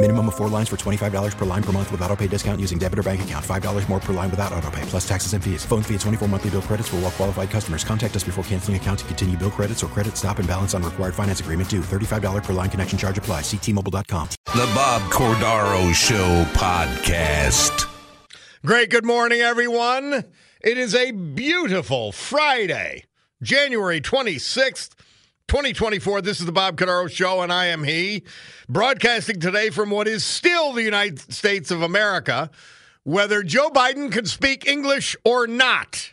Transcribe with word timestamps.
Minimum 0.00 0.28
of 0.28 0.36
four 0.36 0.48
lines 0.48 0.68
for 0.68 0.76
$25 0.76 1.36
per 1.36 1.44
line 1.44 1.62
per 1.62 1.72
month 1.72 1.90
with 1.90 2.00
auto 2.02 2.14
pay 2.14 2.28
discount 2.28 2.60
using 2.60 2.78
debit 2.78 3.00
or 3.00 3.02
bank 3.02 3.22
account. 3.22 3.44
$5 3.44 3.88
more 3.88 3.98
per 3.98 4.12
line 4.12 4.30
without 4.30 4.52
auto 4.52 4.70
pay, 4.70 4.82
plus 4.82 5.06
taxes 5.06 5.32
and 5.32 5.42
fees. 5.42 5.64
Phone 5.64 5.82
fee 5.82 5.94
at 5.96 6.00
24 6.02 6.28
monthly 6.28 6.50
bill 6.50 6.62
credits 6.62 6.88
for 6.88 6.96
all 6.96 7.02
well 7.02 7.10
qualified 7.10 7.50
customers. 7.50 7.82
Contact 7.82 8.14
us 8.14 8.22
before 8.22 8.44
canceling 8.44 8.76
account 8.76 9.00
to 9.00 9.04
continue 9.06 9.36
bill 9.36 9.50
credits 9.50 9.82
or 9.82 9.88
credit 9.88 10.16
stop 10.16 10.38
and 10.38 10.46
balance 10.46 10.72
on 10.72 10.84
required 10.84 11.16
finance 11.16 11.40
agreement 11.40 11.68
due. 11.68 11.80
$35 11.80 12.44
per 12.44 12.52
line 12.52 12.70
connection 12.70 12.96
charge 12.96 13.18
apply. 13.18 13.40
Ctmobile.com. 13.40 14.28
The 14.54 14.70
Bob 14.72 15.02
Cordaro 15.10 15.92
Show 15.92 16.44
podcast. 16.52 17.90
Great. 18.64 18.90
Good 18.90 19.04
morning, 19.04 19.40
everyone. 19.40 20.24
It 20.60 20.78
is 20.78 20.94
a 20.94 21.10
beautiful 21.10 22.12
Friday, 22.12 23.06
January 23.42 24.00
26th. 24.00 24.90
2024. 25.48 26.20
This 26.20 26.40
is 26.40 26.46
the 26.46 26.52
Bob 26.52 26.76
Cordaro 26.76 27.10
Show, 27.10 27.40
and 27.40 27.50
I 27.50 27.66
am 27.66 27.82
he. 27.82 28.22
Broadcasting 28.68 29.40
today 29.40 29.70
from 29.70 29.90
what 29.90 30.06
is 30.06 30.22
still 30.22 30.74
the 30.74 30.82
United 30.82 31.32
States 31.32 31.70
of 31.70 31.80
America, 31.80 32.50
whether 33.02 33.42
Joe 33.42 33.70
Biden 33.70 34.12
can 34.12 34.26
speak 34.26 34.68
English 34.68 35.16
or 35.24 35.46
not. 35.46 36.12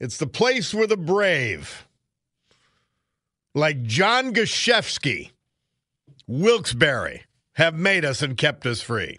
It's 0.00 0.18
the 0.18 0.26
place 0.26 0.74
where 0.74 0.88
the 0.88 0.96
brave, 0.96 1.86
like 3.54 3.84
John 3.84 4.34
Gashefsky, 4.34 5.30
Wilkes-Barre, 6.26 7.20
have 7.52 7.74
made 7.74 8.04
us 8.04 8.22
and 8.22 8.36
kept 8.36 8.66
us 8.66 8.80
free. 8.80 9.18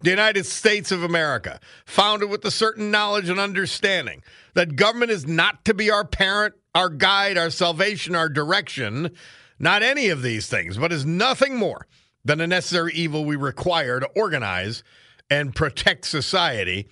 The 0.00 0.10
United 0.10 0.46
States 0.46 0.90
of 0.90 1.02
America, 1.02 1.60
founded 1.84 2.30
with 2.30 2.42
a 2.46 2.50
certain 2.50 2.90
knowledge 2.90 3.28
and 3.28 3.38
understanding 3.38 4.22
that 4.54 4.76
government 4.76 5.10
is 5.10 5.26
not 5.26 5.64
to 5.66 5.74
be 5.74 5.90
our 5.90 6.06
parent, 6.06 6.54
our 6.74 6.88
guide, 6.88 7.38
our 7.38 7.50
salvation, 7.50 8.14
our 8.14 8.28
direction, 8.28 9.10
not 9.58 9.82
any 9.82 10.08
of 10.08 10.22
these 10.22 10.46
things, 10.48 10.76
but 10.76 10.92
is 10.92 11.04
nothing 11.04 11.56
more 11.56 11.86
than 12.24 12.40
a 12.40 12.46
necessary 12.46 12.92
evil 12.94 13.24
we 13.24 13.36
require 13.36 14.00
to 14.00 14.08
organize 14.16 14.82
and 15.30 15.54
protect 15.54 16.04
society 16.04 16.88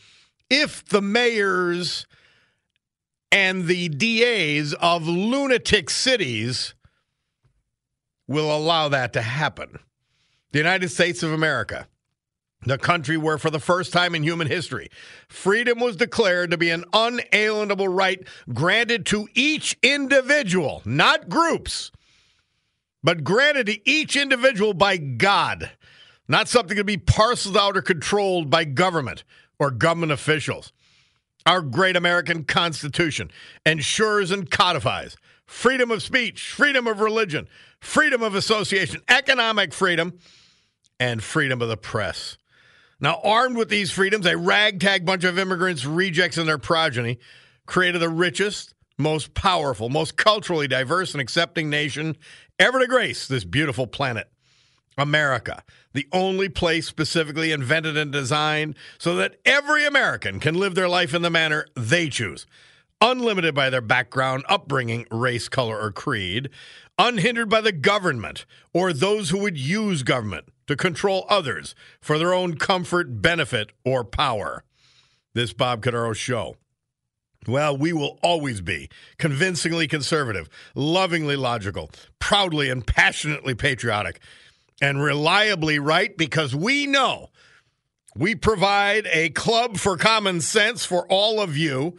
if 0.48 0.84
the 0.86 1.02
mayors 1.02 2.06
and 3.32 3.66
the 3.66 3.88
DAs 3.88 4.74
of 4.74 5.06
lunatic 5.06 5.88
cities 5.88 6.74
will 8.26 8.54
allow 8.54 8.88
that 8.88 9.12
to 9.12 9.22
happen. 9.22 9.78
The 10.52 10.58
United 10.58 10.88
States 10.88 11.22
of 11.22 11.32
America, 11.32 11.86
the 12.62 12.78
country 12.78 13.16
where, 13.16 13.38
for 13.38 13.50
the 13.50 13.58
first 13.58 13.92
time 13.92 14.14
in 14.14 14.22
human 14.22 14.46
history, 14.46 14.90
freedom 15.28 15.80
was 15.80 15.96
declared 15.96 16.50
to 16.50 16.58
be 16.58 16.70
an 16.70 16.84
unalienable 16.92 17.88
right 17.88 18.26
granted 18.52 19.06
to 19.06 19.28
each 19.34 19.78
individual, 19.82 20.82
not 20.84 21.28
groups, 21.28 21.90
but 23.02 23.24
granted 23.24 23.66
to 23.66 23.90
each 23.90 24.14
individual 24.14 24.74
by 24.74 24.98
God, 24.98 25.70
not 26.28 26.48
something 26.48 26.76
to 26.76 26.84
be 26.84 26.98
parceled 26.98 27.56
out 27.56 27.76
or 27.76 27.82
controlled 27.82 28.50
by 28.50 28.64
government 28.64 29.24
or 29.58 29.70
government 29.70 30.12
officials. 30.12 30.72
Our 31.46 31.62
great 31.62 31.96
American 31.96 32.44
Constitution 32.44 33.30
ensures 33.64 34.30
and 34.30 34.50
codifies 34.50 35.16
freedom 35.46 35.90
of 35.90 36.02
speech, 36.02 36.52
freedom 36.52 36.86
of 36.86 37.00
religion, 37.00 37.48
freedom 37.80 38.22
of 38.22 38.34
association, 38.34 39.00
economic 39.08 39.72
freedom, 39.72 40.18
and 41.00 41.24
freedom 41.24 41.62
of 41.62 41.68
the 41.68 41.76
press. 41.76 42.36
Now, 43.00 43.18
armed 43.24 43.56
with 43.56 43.70
these 43.70 43.90
freedoms, 43.90 44.26
a 44.26 44.36
ragtag 44.36 45.06
bunch 45.06 45.24
of 45.24 45.38
immigrants, 45.38 45.86
rejects, 45.86 46.36
and 46.36 46.46
their 46.46 46.58
progeny 46.58 47.18
created 47.66 48.00
the 48.00 48.08
richest, 48.08 48.74
most 48.98 49.32
powerful, 49.32 49.88
most 49.88 50.16
culturally 50.16 50.68
diverse 50.68 51.14
and 51.14 51.20
accepting 51.20 51.70
nation 51.70 52.16
ever 52.58 52.78
to 52.78 52.86
grace 52.86 53.26
this 53.26 53.44
beautiful 53.44 53.86
planet. 53.86 54.30
America, 54.98 55.62
the 55.94 56.06
only 56.12 56.48
place 56.48 56.86
specifically 56.86 57.52
invented 57.52 57.96
and 57.96 58.12
designed 58.12 58.74
so 58.98 59.16
that 59.16 59.36
every 59.46 59.86
American 59.86 60.38
can 60.38 60.56
live 60.56 60.74
their 60.74 60.88
life 60.88 61.14
in 61.14 61.22
the 61.22 61.30
manner 61.30 61.66
they 61.74 62.08
choose, 62.08 62.46
unlimited 63.00 63.54
by 63.54 63.70
their 63.70 63.80
background, 63.80 64.44
upbringing, 64.46 65.06
race, 65.10 65.48
color, 65.48 65.80
or 65.80 65.90
creed, 65.90 66.50
unhindered 67.00 67.48
by 67.48 67.62
the 67.62 67.72
government 67.72 68.44
or 68.74 68.92
those 68.92 69.30
who 69.30 69.38
would 69.38 69.56
use 69.56 70.02
government 70.02 70.46
to 70.66 70.76
control 70.76 71.24
others 71.30 71.74
for 71.98 72.18
their 72.18 72.34
own 72.34 72.56
comfort, 72.56 73.22
benefit, 73.22 73.72
or 73.86 74.04
power. 74.04 74.62
This 75.32 75.54
Bob 75.54 75.82
Cordaro 75.82 76.14
show. 76.14 76.56
Well, 77.48 77.74
we 77.74 77.94
will 77.94 78.18
always 78.22 78.60
be 78.60 78.90
convincingly 79.16 79.88
conservative, 79.88 80.50
lovingly 80.74 81.36
logical, 81.36 81.90
proudly 82.18 82.68
and 82.68 82.86
passionately 82.86 83.54
patriotic, 83.54 84.20
and 84.82 85.02
reliably 85.02 85.78
right 85.78 86.14
because 86.14 86.54
we 86.54 86.86
know 86.86 87.30
we 88.14 88.34
provide 88.34 89.08
a 89.10 89.30
club 89.30 89.78
for 89.78 89.96
common 89.96 90.42
sense 90.42 90.84
for 90.84 91.06
all 91.06 91.40
of 91.40 91.56
you. 91.56 91.96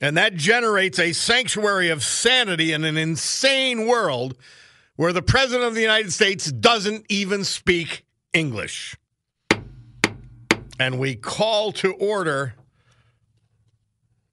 And 0.00 0.16
that 0.16 0.34
generates 0.34 0.98
a 0.98 1.12
sanctuary 1.12 1.88
of 1.88 2.02
sanity 2.02 2.72
in 2.72 2.84
an 2.84 2.96
insane 2.96 3.86
world 3.86 4.36
where 4.96 5.12
the 5.12 5.22
President 5.22 5.66
of 5.66 5.74
the 5.74 5.80
United 5.80 6.12
States 6.12 6.50
doesn't 6.50 7.06
even 7.08 7.44
speak 7.44 8.04
English. 8.32 8.96
And 10.78 10.98
we 10.98 11.14
call 11.14 11.72
to 11.72 11.92
order 11.94 12.54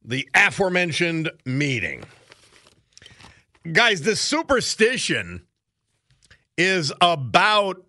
the 0.03 0.27
aforementioned 0.33 1.31
meeting. 1.45 2.03
Guys, 3.72 4.01
this 4.01 4.19
superstition 4.19 5.43
is 6.57 6.91
about. 6.99 7.85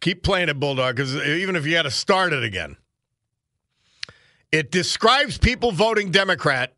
Keep 0.00 0.22
playing 0.22 0.48
it, 0.48 0.60
Bulldog, 0.60 0.96
because 0.96 1.14
even 1.16 1.56
if 1.56 1.66
you 1.66 1.76
had 1.76 1.82
to 1.82 1.90
start 1.90 2.32
it 2.32 2.42
again, 2.42 2.76
it 4.52 4.70
describes 4.70 5.38
people 5.38 5.72
voting 5.72 6.10
Democrat 6.10 6.74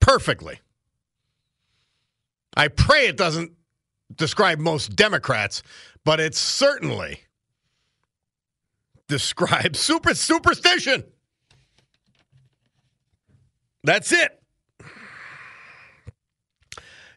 perfectly. 0.00 0.60
I 2.56 2.68
pray 2.68 3.06
it 3.06 3.16
doesn't 3.16 3.52
describe 4.14 4.58
most 4.58 4.96
Democrats, 4.96 5.62
but 6.04 6.20
it 6.20 6.34
certainly 6.34 7.20
describes 9.08 9.78
super 9.80 10.14
superstition. 10.14 11.04
That's 13.84 14.12
it. 14.12 14.36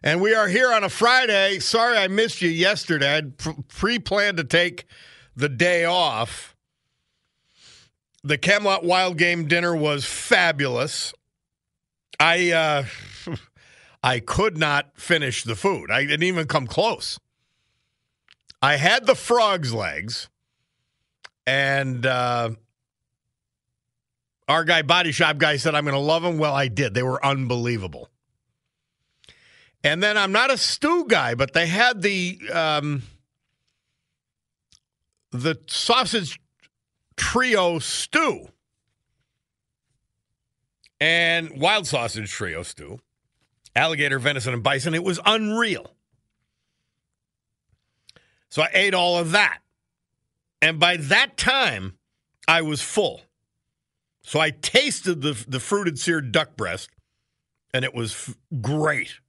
And 0.06 0.21
we 0.21 0.33
are 0.33 0.49
here 0.49 0.71
on 0.71 0.83
a 0.83 0.89
Friday. 0.89 1.59
Sorry 1.59 1.97
I 1.97 2.09
missed 2.09 2.41
you 2.41 2.49
yesterday. 2.49 3.17
I'd 3.17 3.38
pre 3.69 3.99
planned 3.99 4.38
to 4.38 4.44
take 4.44 4.85
the 5.35 5.47
day 5.47 5.85
off. 5.85 6.52
The 8.23 8.37
Camelot 8.37 8.83
Wild 8.85 9.17
Game 9.17 9.47
dinner 9.47 9.75
was 9.75 10.05
fabulous. 10.05 11.13
I 12.19 12.51
uh, 12.51 12.85
I 14.03 14.19
could 14.19 14.57
not 14.57 14.91
finish 14.95 15.43
the 15.43 15.55
food. 15.55 15.91
I 15.91 16.05
didn't 16.05 16.23
even 16.23 16.47
come 16.47 16.67
close. 16.67 17.19
I 18.61 18.77
had 18.77 19.05
the 19.05 19.15
frog's 19.15 19.73
legs, 19.73 20.29
and 21.45 22.05
uh, 22.05 22.51
our 24.47 24.63
guy, 24.63 24.81
body 24.83 25.11
shop 25.11 25.37
guy, 25.37 25.57
said 25.57 25.75
I'm 25.75 25.83
going 25.83 25.93
to 25.93 25.99
love 25.99 26.23
them. 26.23 26.37
Well, 26.37 26.53
I 26.53 26.69
did. 26.69 26.93
They 26.93 27.03
were 27.03 27.23
unbelievable. 27.25 28.09
And 29.83 30.01
then 30.01 30.17
I'm 30.17 30.31
not 30.31 30.49
a 30.49 30.57
stew 30.57 31.05
guy, 31.07 31.35
but 31.35 31.53
they 31.53 31.67
had 31.67 32.01
the 32.01 32.39
um, 32.53 33.03
the 35.31 35.59
sausage 35.67 36.39
trio 37.15 37.80
stew. 37.80 38.50
and 41.00 41.60
wild 41.60 41.86
sausage 41.86 42.31
trio 42.31 42.63
stew, 42.63 42.98
alligator, 43.75 44.19
venison, 44.19 44.54
and 44.54 44.63
bison. 44.63 44.94
It 44.94 45.04
was 45.04 45.19
unreal. 45.25 45.94
So 48.50 48.62
I 48.62 48.69
ate 48.74 48.94
all 48.94 49.18
of 49.18 49.31
that. 49.31 49.60
And 50.62 50.80
by 50.80 50.95
that 50.95 51.36
time, 51.36 51.98
I 52.48 52.62
was 52.62 52.81
full. 52.81 53.21
So 54.21 54.39
I 54.39 54.51
tasted 54.51 55.21
the, 55.21 55.44
the 55.45 55.59
fruited 55.59 56.00
seared 56.00 56.31
duck 56.31 56.56
breast, 56.56 56.89
and 57.74 57.83
it 57.83 57.94
was 57.94 58.13
f- 58.13 58.38
great. 58.62 59.19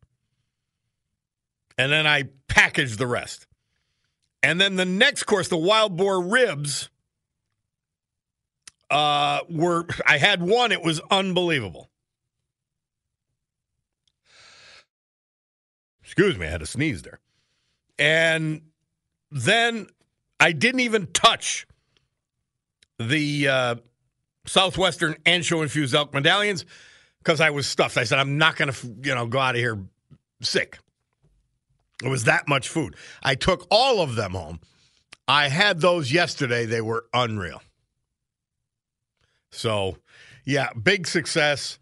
And 1.76 1.90
then 1.90 2.06
I 2.06 2.24
packaged 2.46 2.98
the 2.98 3.08
rest. 3.08 3.48
And 4.44 4.60
then 4.60 4.76
the 4.76 4.84
next 4.84 5.24
course, 5.24 5.48
the 5.48 5.56
wild 5.56 5.96
boar 5.96 6.20
ribs, 6.22 6.88
uh, 8.90 9.40
were 9.48 9.86
I 10.06 10.18
had 10.18 10.42
one. 10.42 10.72
It 10.72 10.82
was 10.82 11.00
unbelievable. 11.10 11.90
Excuse 16.02 16.38
me, 16.38 16.46
I 16.46 16.50
had 16.50 16.60
to 16.60 16.66
sneeze 16.66 17.02
there. 17.02 17.18
And 17.98 18.62
then 19.30 19.88
I 20.38 20.52
didn't 20.52 20.80
even 20.80 21.08
touch 21.08 21.66
the 22.98 23.48
uh, 23.48 23.74
Southwestern 24.46 25.14
ancho 25.24 25.62
infused 25.62 25.94
elk 25.94 26.12
medallions 26.14 26.64
because 27.18 27.40
I 27.40 27.50
was 27.50 27.66
stuffed. 27.66 27.96
I 27.96 28.04
said 28.04 28.18
I'm 28.18 28.38
not 28.38 28.56
going 28.56 28.70
to, 28.70 28.94
you 29.02 29.14
know, 29.14 29.26
go 29.26 29.38
out 29.38 29.54
of 29.54 29.60
here 29.60 29.78
sick. 30.40 30.78
It 32.02 32.08
was 32.08 32.24
that 32.24 32.46
much 32.46 32.68
food. 32.68 32.96
I 33.22 33.34
took 33.34 33.66
all 33.70 34.00
of 34.00 34.14
them 34.14 34.32
home. 34.32 34.60
I 35.26 35.48
had 35.48 35.80
those 35.80 36.12
yesterday. 36.12 36.66
They 36.66 36.80
were 36.80 37.06
unreal. 37.14 37.62
So, 39.54 39.96
yeah, 40.44 40.72
big 40.72 41.06
success. 41.06 41.78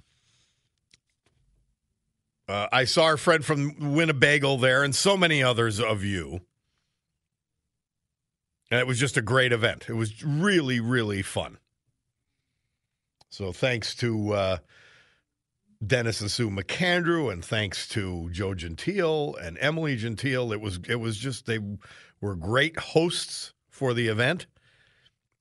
Uh, 2.48 2.68
I 2.72 2.84
saw 2.84 3.04
our 3.04 3.16
friend 3.16 3.44
from 3.44 3.94
Winnebago 3.94 4.56
there 4.56 4.82
and 4.82 4.94
so 4.94 5.16
many 5.16 5.42
others 5.42 5.80
of 5.80 6.04
you. 6.04 6.40
And 8.70 8.80
it 8.80 8.86
was 8.86 8.98
just 8.98 9.16
a 9.16 9.22
great 9.22 9.52
event. 9.52 9.86
It 9.88 9.94
was 9.94 10.24
really, 10.24 10.80
really 10.80 11.22
fun. 11.22 11.58
So 13.28 13.52
thanks 13.52 13.94
to 13.96 14.34
uh, 14.34 14.56
Dennis 15.86 16.20
and 16.20 16.30
Sue 16.30 16.50
McAndrew, 16.50 17.32
and 17.32 17.42
thanks 17.42 17.88
to 17.88 18.28
Joe 18.30 18.54
Gentile 18.54 19.34
and 19.40 19.56
Emily 19.58 19.96
Gentile. 19.96 20.52
It 20.52 20.60
was 20.60 20.78
it 20.86 20.96
was 20.96 21.16
just 21.16 21.46
they 21.46 21.58
were 22.20 22.36
great 22.36 22.78
hosts 22.78 23.54
for 23.70 23.94
the 23.94 24.08
event. 24.08 24.46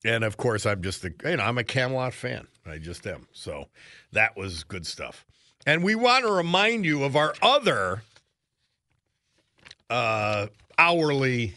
And 0.03 0.24
of 0.24 0.38
course, 0.38 0.65
I'm 0.65 0.81
just 0.81 1.03
a 1.06 1.13
you 1.25 1.38
know 1.38 1.44
I'm 1.44 1.57
a 1.57 1.63
Camelot 1.63 2.13
fan. 2.13 2.48
I 2.65 2.77
just 2.77 3.06
am. 3.07 3.27
So 3.31 3.65
that 4.12 4.36
was 4.36 4.63
good 4.63 4.86
stuff. 4.86 5.25
And 5.65 5.83
we 5.83 5.95
want 5.95 6.25
to 6.25 6.31
remind 6.31 6.86
you 6.86 7.03
of 7.03 7.15
our 7.15 7.36
other 7.42 8.01
uh, 9.89 10.48
hourly 10.77 11.53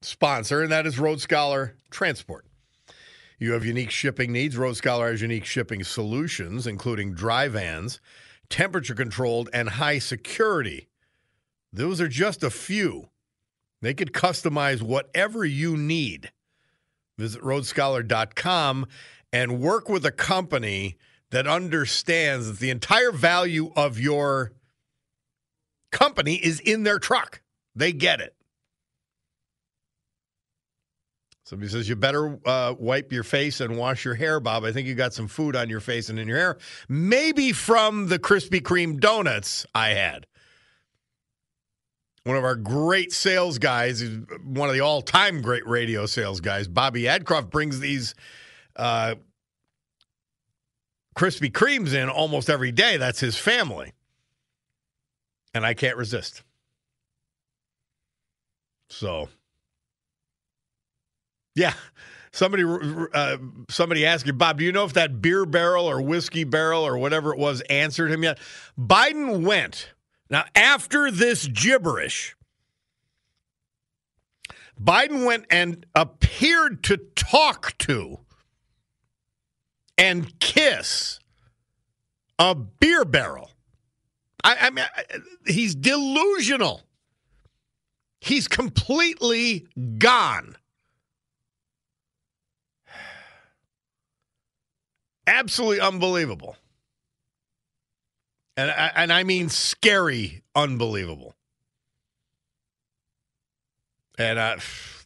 sponsor, 0.00 0.62
and 0.62 0.70
that 0.72 0.86
is 0.86 0.98
Road 0.98 1.20
Scholar 1.20 1.74
Transport. 1.90 2.46
You 3.38 3.52
have 3.52 3.64
unique 3.64 3.90
shipping 3.90 4.30
needs. 4.30 4.56
Road 4.56 4.76
Scholar 4.76 5.10
has 5.10 5.20
unique 5.20 5.44
shipping 5.44 5.82
solutions, 5.82 6.68
including 6.68 7.14
dry 7.14 7.48
vans, 7.48 7.98
temperature 8.48 8.94
controlled, 8.94 9.50
and 9.52 9.68
high 9.68 9.98
security. 9.98 10.88
Those 11.72 12.00
are 12.00 12.08
just 12.08 12.44
a 12.44 12.50
few. 12.50 13.08
They 13.80 13.94
could 13.94 14.12
customize 14.12 14.80
whatever 14.80 15.44
you 15.44 15.76
need. 15.76 16.30
Visit 17.22 17.40
roadscholar.com 17.40 18.86
and 19.32 19.60
work 19.60 19.88
with 19.88 20.04
a 20.04 20.10
company 20.10 20.96
that 21.30 21.46
understands 21.46 22.48
that 22.48 22.58
the 22.58 22.68
entire 22.68 23.12
value 23.12 23.70
of 23.76 24.00
your 24.00 24.50
company 25.92 26.34
is 26.34 26.58
in 26.58 26.82
their 26.82 26.98
truck. 26.98 27.40
They 27.76 27.92
get 27.92 28.20
it. 28.20 28.34
Somebody 31.44 31.70
says 31.70 31.88
you 31.88 31.94
better 31.94 32.40
uh, 32.44 32.74
wipe 32.76 33.12
your 33.12 33.22
face 33.22 33.60
and 33.60 33.76
wash 33.76 34.04
your 34.04 34.16
hair, 34.16 34.40
Bob. 34.40 34.64
I 34.64 34.72
think 34.72 34.88
you 34.88 34.96
got 34.96 35.14
some 35.14 35.28
food 35.28 35.54
on 35.54 35.70
your 35.70 35.78
face 35.78 36.08
and 36.08 36.18
in 36.18 36.26
your 36.26 36.38
hair. 36.38 36.58
Maybe 36.88 37.52
from 37.52 38.08
the 38.08 38.18
Krispy 38.18 38.60
Kreme 38.60 38.98
donuts 38.98 39.64
I 39.76 39.90
had. 39.90 40.26
One 42.24 42.36
of 42.36 42.44
our 42.44 42.54
great 42.54 43.12
sales 43.12 43.58
guys, 43.58 44.02
one 44.44 44.68
of 44.68 44.74
the 44.74 44.80
all-time 44.80 45.42
great 45.42 45.66
radio 45.66 46.06
sales 46.06 46.40
guys, 46.40 46.68
Bobby 46.68 47.02
Adcroft, 47.02 47.50
brings 47.50 47.80
these 47.80 48.14
uh, 48.76 49.16
Krispy 51.16 51.50
Kremes 51.50 51.94
in 51.94 52.08
almost 52.08 52.48
every 52.48 52.70
day. 52.70 52.96
That's 52.96 53.18
his 53.20 53.36
family, 53.36 53.92
and 55.52 55.66
I 55.66 55.74
can't 55.74 55.96
resist. 55.96 56.42
So 58.88 59.28
yeah. 61.54 61.74
Somebody 62.34 62.64
uh, 63.12 63.36
somebody 63.68 64.06
asked 64.06 64.26
you, 64.26 64.32
Bob, 64.32 64.58
do 64.58 64.64
you 64.64 64.72
know 64.72 64.84
if 64.84 64.94
that 64.94 65.20
beer 65.20 65.44
barrel 65.44 65.84
or 65.84 66.00
whiskey 66.00 66.44
barrel 66.44 66.82
or 66.82 66.96
whatever 66.96 67.34
it 67.34 67.38
was 67.38 67.60
answered 67.68 68.10
him 68.10 68.22
yet? 68.22 68.38
Biden 68.80 69.44
went. 69.44 69.91
Now, 70.32 70.44
after 70.56 71.10
this 71.10 71.46
gibberish, 71.46 72.34
Biden 74.82 75.26
went 75.26 75.44
and 75.50 75.84
appeared 75.94 76.82
to 76.84 76.96
talk 76.96 77.76
to 77.80 78.20
and 79.98 80.40
kiss 80.40 81.20
a 82.38 82.54
beer 82.54 83.04
barrel. 83.04 83.50
I, 84.42 84.56
I 84.58 84.70
mean, 84.70 84.86
he's 85.46 85.74
delusional. 85.74 86.80
He's 88.22 88.48
completely 88.48 89.66
gone. 89.98 90.56
absolutely 95.26 95.80
unbelievable. 95.80 96.56
And 98.56 98.70
I, 98.70 98.92
and 98.94 99.12
I 99.12 99.24
mean 99.24 99.48
scary, 99.48 100.42
unbelievable. 100.54 101.34
And 104.18 104.38
uh, 104.38 104.56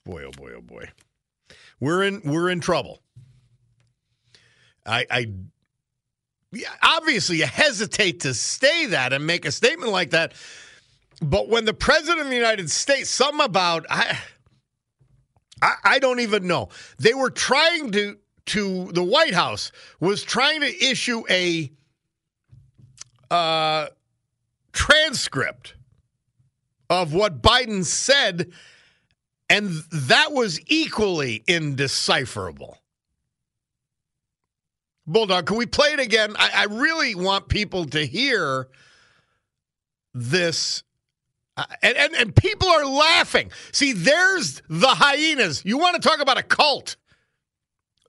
boy, 0.04 0.24
oh 0.24 0.32
boy, 0.32 0.52
oh 0.56 0.60
boy, 0.60 0.88
we're 1.78 2.02
in 2.02 2.22
we're 2.24 2.50
in 2.50 2.60
trouble. 2.60 3.00
I, 4.84 5.06
I 5.10 5.26
obviously 6.82 7.38
you 7.38 7.46
hesitate 7.46 8.20
to 8.20 8.34
say 8.34 8.86
that 8.86 9.12
and 9.12 9.26
make 9.26 9.44
a 9.44 9.52
statement 9.52 9.92
like 9.92 10.10
that, 10.10 10.34
but 11.22 11.48
when 11.48 11.64
the 11.64 11.74
president 11.74 12.20
of 12.20 12.28
the 12.28 12.36
United 12.36 12.70
States, 12.70 13.08
some 13.08 13.40
about 13.40 13.86
I, 13.88 14.18
I, 15.62 15.74
I 15.84 15.98
don't 15.98 16.20
even 16.20 16.46
know. 16.46 16.68
They 16.98 17.14
were 17.14 17.30
trying 17.30 17.92
to 17.92 18.18
to 18.46 18.90
the 18.92 19.02
White 19.02 19.34
House 19.34 19.72
was 20.00 20.22
trying 20.22 20.60
to 20.60 20.84
issue 20.84 21.24
a 21.30 21.72
uh, 23.30 23.86
transcript 24.72 25.74
of 26.88 27.12
what 27.12 27.42
Biden 27.42 27.84
said, 27.84 28.52
and 29.48 29.70
that 29.92 30.32
was 30.32 30.60
equally 30.66 31.42
indecipherable. 31.46 32.78
Bulldog, 35.06 35.46
can 35.46 35.56
we 35.56 35.66
play 35.66 35.88
it 35.88 36.00
again? 36.00 36.34
I, 36.36 36.50
I 36.54 36.64
really 36.64 37.14
want 37.14 37.48
people 37.48 37.84
to 37.86 38.04
hear 38.04 38.68
this. 40.14 40.82
Uh, 41.56 41.64
and, 41.82 41.96
and, 41.96 42.14
and 42.14 42.36
people 42.36 42.68
are 42.68 42.84
laughing. 42.84 43.50
See, 43.72 43.92
there's 43.92 44.62
the 44.68 44.88
hyenas. 44.88 45.64
You 45.64 45.78
want 45.78 46.00
to 46.00 46.06
talk 46.06 46.20
about 46.20 46.38
a 46.38 46.42
cult. 46.42 46.96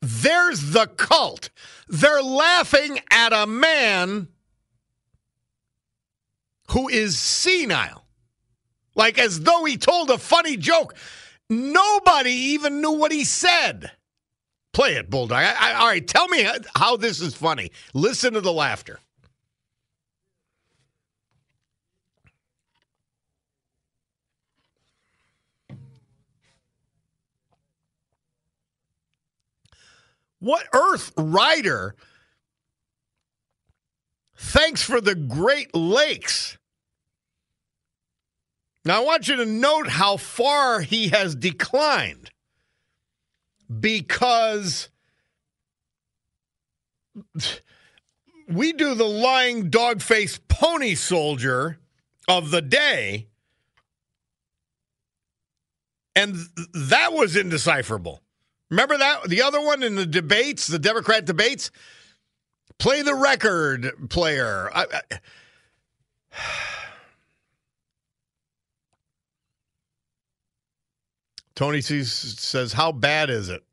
There's 0.01 0.71
the 0.71 0.87
cult. 0.87 1.49
They're 1.87 2.21
laughing 2.21 2.99
at 3.11 3.31
a 3.31 3.47
man 3.47 4.27
who 6.71 6.89
is 6.89 7.17
senile, 7.17 8.05
like 8.95 9.17
as 9.19 9.41
though 9.41 9.65
he 9.65 9.77
told 9.77 10.09
a 10.09 10.17
funny 10.17 10.57
joke. 10.57 10.95
Nobody 11.49 12.31
even 12.31 12.81
knew 12.81 12.91
what 12.91 13.11
he 13.11 13.23
said. 13.23 13.91
Play 14.73 14.95
it, 14.95 15.09
Bulldog. 15.09 15.39
I, 15.43 15.55
I, 15.59 15.73
all 15.75 15.87
right, 15.87 16.05
tell 16.05 16.27
me 16.27 16.47
how 16.75 16.97
this 16.97 17.21
is 17.21 17.33
funny. 17.33 17.71
Listen 17.93 18.33
to 18.33 18.41
the 18.41 18.53
laughter. 18.53 18.99
What 30.39 30.67
Earth 30.73 31.11
Rider? 31.17 31.95
Thanks 34.37 34.83
for 34.83 35.01
the 35.01 35.15
Great 35.15 35.75
Lakes. 35.75 36.57
Now, 38.85 39.01
I 39.01 39.05
want 39.05 39.27
you 39.27 39.35
to 39.37 39.45
note 39.45 39.89
how 39.89 40.15
far 40.15 40.79
he 40.79 41.09
has 41.09 41.35
declined 41.35 42.31
because 43.79 44.89
we 48.47 48.71
do 48.71 48.93
the 48.93 49.03
lying 49.03 49.69
dog 49.69 50.01
faced 50.01 50.47
pony 50.47 50.95
soldier 50.95 51.79
of 52.29 52.51
the 52.51 52.61
day, 52.61 53.27
and 56.15 56.35
that 56.73 57.11
was 57.11 57.35
indecipherable. 57.35 58.21
Remember 58.69 58.97
that? 58.97 59.23
The 59.23 59.41
other 59.41 59.59
one 59.59 59.83
in 59.83 59.95
the 59.95 60.05
debates, 60.05 60.67
the 60.67 60.79
Democrat 60.79 61.25
debates? 61.25 61.71
Play 62.79 63.01
the 63.01 63.15
record 63.15 64.09
player. 64.09 64.69
I, 64.73 64.85
I, 65.11 65.19
Tony 71.55 71.81
sees, 71.81 72.11
says, 72.11 72.73
How 72.73 72.91
bad 72.91 73.29
is 73.29 73.49
it? 73.49 73.63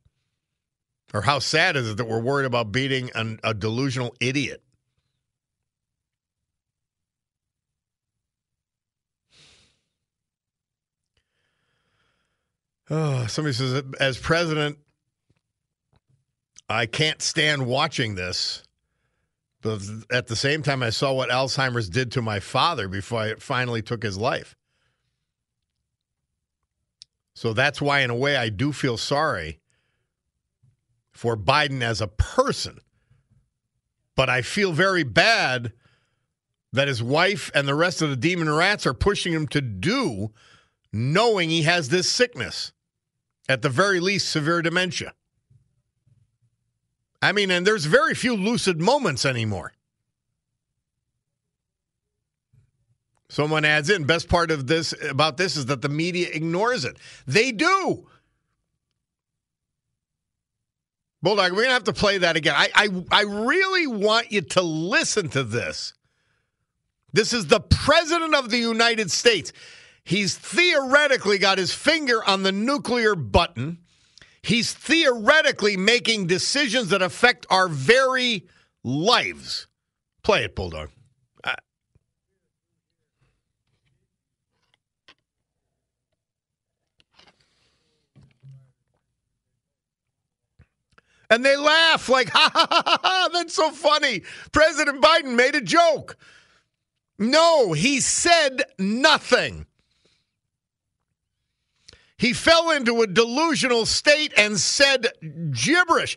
Or 1.13 1.23
how 1.23 1.39
sad 1.39 1.77
is 1.77 1.89
it 1.91 1.97
that 1.99 2.09
we're 2.09 2.21
worried 2.21 2.47
about 2.47 2.73
beating 2.73 3.11
an, 3.15 3.39
a 3.45 3.55
delusional 3.55 4.17
idiot? 4.21 4.65
Oh, 12.91 13.27
somebody 13.29 13.55
says, 13.55 13.83
as 14.01 14.19
president, 14.19 14.79
I 16.69 16.87
can't 16.87 17.23
stand 17.23 17.65
watching 17.67 18.17
this. 18.17 18.64
But 19.65 19.81
at 20.13 20.27
the 20.27 20.37
same 20.37 20.63
time, 20.63 20.83
I 20.83 20.91
saw 20.91 21.15
what 21.15 21.31
Alzheimer's 21.31 21.89
did 21.89 22.13
to 22.13 22.23
my 22.23 22.39
father 22.39 22.87
before 22.87 23.27
it 23.27 23.41
finally 23.41 23.81
took 23.81 24.03
his 24.03 24.19
life. 24.19 24.55
So 27.33 27.55
that's 27.55 27.81
why, 27.81 28.01
in 28.01 28.11
a 28.11 28.15
way, 28.15 28.37
I 28.37 28.51
do 28.51 28.75
feel 28.75 28.99
sorry 28.99 29.61
for 31.13 31.35
Biden 31.35 31.81
as 31.81 32.03
a 32.03 32.09
person. 32.09 32.79
But 34.15 34.29
I 34.29 34.43
feel 34.43 34.73
very 34.73 35.03
bad 35.03 35.73
that 36.75 36.87
his 36.87 37.03
wife 37.03 37.51
and 37.55 37.67
the 37.67 37.75
rest 37.75 38.03
of 38.03 38.11
the 38.11 38.17
demon 38.17 38.53
rats 38.53 38.87
are 38.87 38.93
pushing 38.93 39.33
him 39.33 39.49
to 39.49 39.63
do, 39.63 40.31
knowing 40.93 41.49
he 41.49 41.63
has 41.63 41.89
this 41.89 42.11
sickness. 42.11 42.73
At 43.49 43.63
the 43.63 43.71
very 43.71 43.99
least, 43.99 44.29
severe 44.29 44.61
dementia. 44.61 45.15
I 47.25 47.33
mean, 47.33 47.51
and 47.51 47.67
there's 47.67 47.87
very 47.87 48.15
few 48.15 48.37
lucid 48.37 48.81
moments 48.81 49.25
anymore. 49.25 49.73
Someone 53.31 53.65
adds 53.65 53.89
in, 53.89 54.05
best 54.05 54.29
part 54.29 54.51
of 54.51 54.67
this 54.67 54.95
about 55.09 55.39
this 55.39 55.57
is 55.57 55.67
that 55.67 55.81
the 55.81 55.89
media 55.89 56.29
ignores 56.31 56.85
it. 56.85 56.99
They 57.27 57.51
do. 57.51 58.07
Bulldog, 61.23 61.53
we're 61.53 61.63
gonna 61.63 61.73
have 61.73 61.85
to 61.85 61.95
play 61.95 62.19
that 62.19 62.37
again. 62.37 62.55
I, 62.55 62.69
I 62.75 62.89
I 63.11 63.23
really 63.23 63.87
want 63.87 64.31
you 64.31 64.43
to 64.43 64.61
listen 64.61 65.31
to 65.31 65.43
this. 65.43 65.95
This 67.15 67.33
is 67.33 67.47
the 67.47 67.61
president 67.61 68.35
of 68.35 68.51
the 68.51 68.59
United 68.59 69.11
States. 69.11 69.51
He's 70.05 70.37
theoretically 70.37 71.39
got 71.39 71.57
his 71.57 71.73
finger 71.73 72.23
on 72.23 72.43
the 72.43 72.53
nuclear 72.53 73.15
button. 73.15 73.79
He's 74.45 74.75
theoretically 74.75 75.79
making 75.79 76.27
decisions 76.27 76.91
that 76.91 77.01
affect 77.01 77.47
our 77.49 77.67
very 77.67 78.47
lives. 78.83 79.69
Play 80.23 80.45
it, 80.45 80.55
Bulldog. 80.55 80.91
Uh, 81.43 81.55
and 91.31 91.43
they 91.43 91.57
laugh 91.57 92.11
like, 92.11 92.29
ha 92.35 92.51
ha 92.53 92.67
ha 92.71 92.99
ha, 93.03 93.29
that's 93.33 93.55
so 93.55 93.71
funny. 93.71 94.25
President 94.53 95.03
Biden 95.03 95.37
made 95.37 95.55
a 95.55 95.63
joke. 95.63 96.19
No, 97.19 97.73
he 97.73 97.99
said 97.99 98.65
nothing. 98.79 99.65
He 102.25 102.33
fell 102.33 102.71
into 102.71 103.03
a 103.03 103.07
delusional 103.07 103.85
state 103.85 104.33
and 104.39 104.59
said 104.59 105.09
gibberish. 105.51 106.17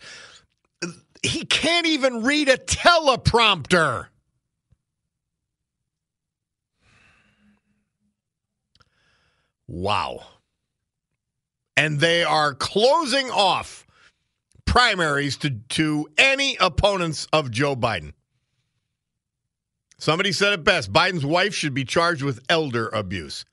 He 1.21 1.43
can't 1.43 1.85
even 1.85 2.23
read 2.23 2.47
a 2.47 2.55
teleprompter. 2.55 4.07
Wow. 9.67 10.23
And 11.75 11.99
they 11.99 12.23
are 12.23 12.53
closing 12.53 13.29
off 13.29 13.85
primaries 14.63 15.35
to, 15.39 15.49
to 15.49 16.07
any 16.17 16.55
opponents 16.61 17.27
of 17.33 17.51
Joe 17.51 17.75
Biden. 17.75 18.13
Somebody 19.97 20.31
said 20.31 20.53
it 20.53 20.63
best 20.63 20.93
Biden's 20.93 21.25
wife 21.25 21.53
should 21.53 21.73
be 21.73 21.83
charged 21.83 22.23
with 22.23 22.45
elder 22.47 22.87
abuse, 22.93 23.43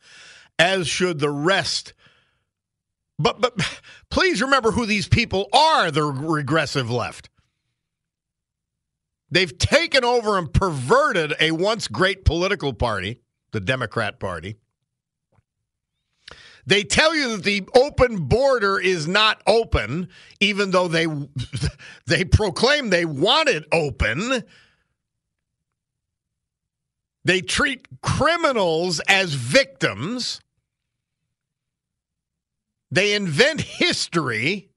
as 0.57 0.87
should 0.87 1.19
the 1.19 1.31
rest. 1.31 1.95
But, 3.19 3.41
but 3.41 3.55
please 4.11 4.43
remember 4.43 4.73
who 4.73 4.87
these 4.87 5.09
people 5.09 5.49
are 5.53 5.91
the 5.91 6.03
regressive 6.05 6.91
left. 6.91 7.31
They've 9.31 9.57
taken 9.57 10.05
over 10.05 10.39
and 10.39 10.53
perverted 10.53 11.35
a 11.41 11.53
once 11.53 11.89
great 11.89 12.25
political 12.25 12.73
party, 12.73 13.21
the 13.53 13.61
Democrat 13.61 14.21
Party. 14.21 14.57
They 16.67 16.83
tell 16.83 17.15
you 17.15 17.37
that 17.37 17.45
the 17.45 17.69
open 17.75 18.27
border 18.27 18.79
is 18.79 19.07
not 19.07 19.43
open, 19.47 20.09
even 20.41 20.71
though 20.71 20.89
they 20.89 21.07
they 22.07 22.25
proclaim 22.25 22.91
they 22.91 23.05
want 23.05 23.49
it 23.49 23.65
open. 23.71 24.45
They 27.25 27.41
treat 27.41 27.87
criminals 28.03 29.01
as 29.01 29.35
victims. 29.35 30.41
They 32.95 33.15
invent 33.15 33.61
history. 33.83 34.69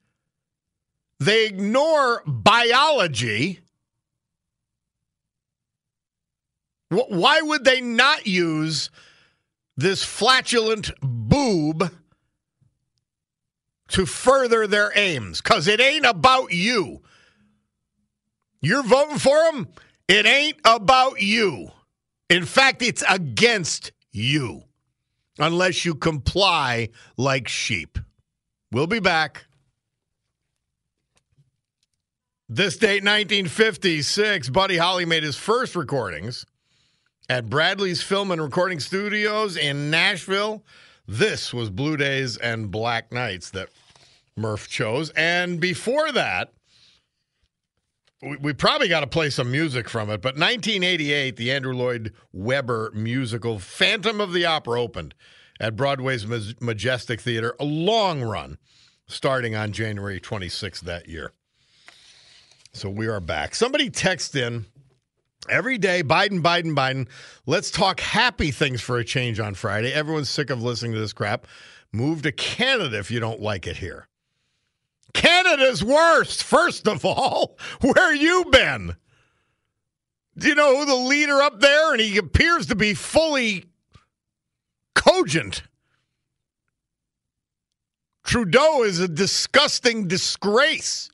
They 1.19 1.45
ignore 1.45 2.23
biology. 2.25 3.59
Why 6.89 7.41
would 7.41 7.63
they 7.63 7.79
not 7.79 8.25
use 8.25 8.89
this 9.75 10.03
flatulent 10.03 10.89
boob 11.01 11.91
to 13.89 14.05
further 14.05 14.65
their 14.65 14.91
aims? 14.95 15.41
Because 15.41 15.67
it 15.67 15.79
ain't 15.79 16.05
about 16.05 16.53
you. 16.53 17.03
You're 18.61 18.83
voting 18.83 19.19
for 19.19 19.37
them, 19.51 19.67
it 20.07 20.25
ain't 20.25 20.59
about 20.65 21.21
you. 21.21 21.69
In 22.29 22.45
fact, 22.45 22.81
it's 22.81 23.03
against 23.07 23.91
you 24.11 24.63
unless 25.37 25.85
you 25.85 25.93
comply 25.93 26.89
like 27.15 27.47
sheep. 27.47 27.99
We'll 28.71 28.87
be 28.87 28.99
back. 28.99 29.45
This 32.49 32.77
date, 32.77 33.03
1956, 33.03 34.49
Buddy 34.49 34.77
Holly 34.77 35.05
made 35.05 35.23
his 35.23 35.37
first 35.37 35.75
recordings 35.75 36.45
at 37.29 37.49
Bradley's 37.49 38.01
Film 38.01 38.31
and 38.31 38.41
Recording 38.41 38.79
Studios 38.79 39.57
in 39.57 39.89
Nashville. 39.89 40.63
This 41.07 41.53
was 41.53 41.69
Blue 41.69 41.95
Days 41.95 42.35
and 42.37 42.69
Black 42.69 43.11
Nights 43.11 43.51
that 43.51 43.69
Murph 44.35 44.67
chose. 44.67 45.11
And 45.11 45.59
before 45.61 46.11
that, 46.11 46.51
we, 48.21 48.35
we 48.37 48.53
probably 48.53 48.89
got 48.89 49.01
to 49.01 49.07
play 49.07 49.29
some 49.29 49.49
music 49.49 49.87
from 49.87 50.09
it, 50.09 50.21
but 50.21 50.35
1988, 50.35 51.37
the 51.37 51.51
Andrew 51.51 51.73
Lloyd 51.73 52.13
Webber 52.33 52.91
musical 52.93 53.59
Phantom 53.59 54.19
of 54.19 54.33
the 54.33 54.45
Opera 54.45 54.81
opened 54.81 55.13
at 55.59 55.75
Broadway's 55.75 56.25
Majestic 56.61 57.21
Theater, 57.21 57.55
a 57.59 57.65
long 57.65 58.21
run 58.21 58.57
starting 59.07 59.55
on 59.55 59.71
January 59.71 60.19
26th 60.19 60.81
that 60.81 61.07
year. 61.07 61.31
So 62.73 62.89
we 62.89 63.07
are 63.07 63.19
back. 63.19 63.55
Somebody 63.55 63.89
text 63.89 64.35
in 64.35 64.65
every 65.49 65.77
day 65.77 66.03
Biden, 66.03 66.41
Biden, 66.41 66.75
Biden. 66.75 67.07
Let's 67.45 67.71
talk 67.71 67.99
happy 67.99 68.51
things 68.51 68.81
for 68.81 68.97
a 68.97 69.03
change 69.03 69.39
on 69.39 69.55
Friday. 69.55 69.91
Everyone's 69.91 70.29
sick 70.29 70.49
of 70.49 70.61
listening 70.61 70.93
to 70.93 70.99
this 70.99 71.13
crap. 71.13 71.47
Move 71.91 72.21
to 72.23 72.31
Canada 72.31 72.99
if 72.99 73.09
you 73.09 73.19
don't 73.19 73.41
like 73.41 73.65
it 73.65 73.77
here. 73.77 74.07
Canada's 75.13 75.83
worst, 75.83 76.43
first 76.43 76.87
of 76.87 77.05
all. 77.05 77.57
Where 77.81 78.13
you 78.13 78.45
been? 78.51 78.95
Do 80.37 80.49
you 80.49 80.55
know 80.55 80.77
who 80.77 80.85
the 80.85 80.95
leader 80.95 81.41
up 81.41 81.59
there? 81.59 81.93
And 81.93 82.01
he 82.01 82.17
appears 82.17 82.67
to 82.67 82.75
be 82.75 82.93
fully 82.93 83.65
cogent. 84.97 85.61
Trudeau 88.23 88.83
is 88.83 88.99
a 88.99 89.07
disgusting 89.07 90.07
disgrace. 90.07 91.09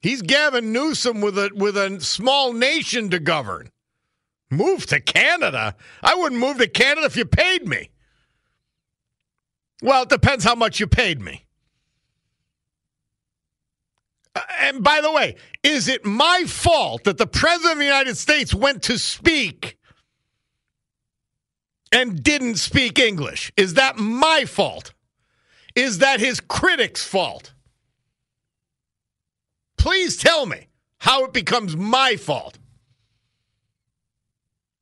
He's 0.00 0.22
Gavin 0.22 0.72
Newsom 0.72 1.20
with 1.20 1.38
a 1.38 1.50
with 1.54 1.76
a 1.76 2.00
small 2.00 2.52
nation 2.52 3.10
to 3.10 3.18
govern. 3.18 3.70
Move 4.50 4.86
to 4.86 5.00
Canada? 5.00 5.74
I 6.02 6.14
wouldn't 6.14 6.40
move 6.40 6.58
to 6.58 6.68
Canada 6.68 7.06
if 7.06 7.16
you 7.16 7.24
paid 7.24 7.66
me. 7.66 7.90
Well, 9.82 10.02
it 10.02 10.08
depends 10.08 10.44
how 10.44 10.54
much 10.54 10.78
you 10.78 10.86
paid 10.86 11.20
me. 11.20 11.44
Uh, 14.34 14.40
and 14.60 14.82
by 14.82 15.00
the 15.00 15.10
way, 15.10 15.36
is 15.62 15.88
it 15.88 16.04
my 16.04 16.44
fault 16.46 17.04
that 17.04 17.18
the 17.18 17.26
President 17.26 17.72
of 17.72 17.78
the 17.78 17.84
United 17.84 18.16
States 18.16 18.54
went 18.54 18.82
to 18.84 18.98
speak 18.98 19.75
and 21.96 22.22
didn't 22.22 22.56
speak 22.56 22.98
English? 22.98 23.50
Is 23.56 23.72
that 23.74 23.96
my 23.96 24.44
fault? 24.44 24.92
Is 25.74 25.98
that 25.98 26.20
his 26.20 26.40
critics' 26.40 27.02
fault? 27.02 27.54
Please 29.78 30.18
tell 30.18 30.44
me 30.44 30.68
how 30.98 31.24
it 31.24 31.32
becomes 31.32 31.74
my 31.74 32.16
fault. 32.16 32.58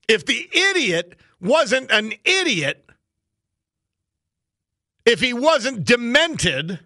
If 0.08 0.26
the 0.26 0.48
idiot 0.52 1.16
wasn't 1.40 1.92
an 1.92 2.14
idiot, 2.24 2.90
if 5.06 5.20
he 5.20 5.32
wasn't 5.32 5.84
demented, 5.84 6.80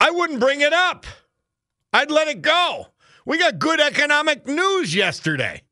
I 0.00 0.12
wouldn't 0.12 0.40
bring 0.40 0.62
it 0.62 0.72
up. 0.72 1.04
I'd 1.92 2.10
let 2.10 2.28
it 2.28 2.40
go. 2.40 2.86
We 3.26 3.38
got 3.38 3.58
good 3.58 3.80
economic 3.80 4.46
news 4.46 4.94
yesterday. 4.94 5.62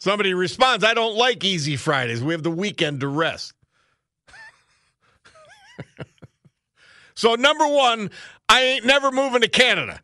Somebody 0.00 0.32
responds, 0.32 0.82
I 0.82 0.94
don't 0.94 1.14
like 1.14 1.44
easy 1.44 1.76
Fridays. 1.76 2.22
We 2.22 2.32
have 2.32 2.42
the 2.42 2.50
weekend 2.50 3.00
to 3.00 3.08
rest. 3.08 3.52
so, 7.14 7.34
number 7.34 7.68
one, 7.68 8.10
I 8.48 8.62
ain't 8.62 8.86
never 8.86 9.10
moving 9.10 9.42
to 9.42 9.48
Canada 9.48 10.00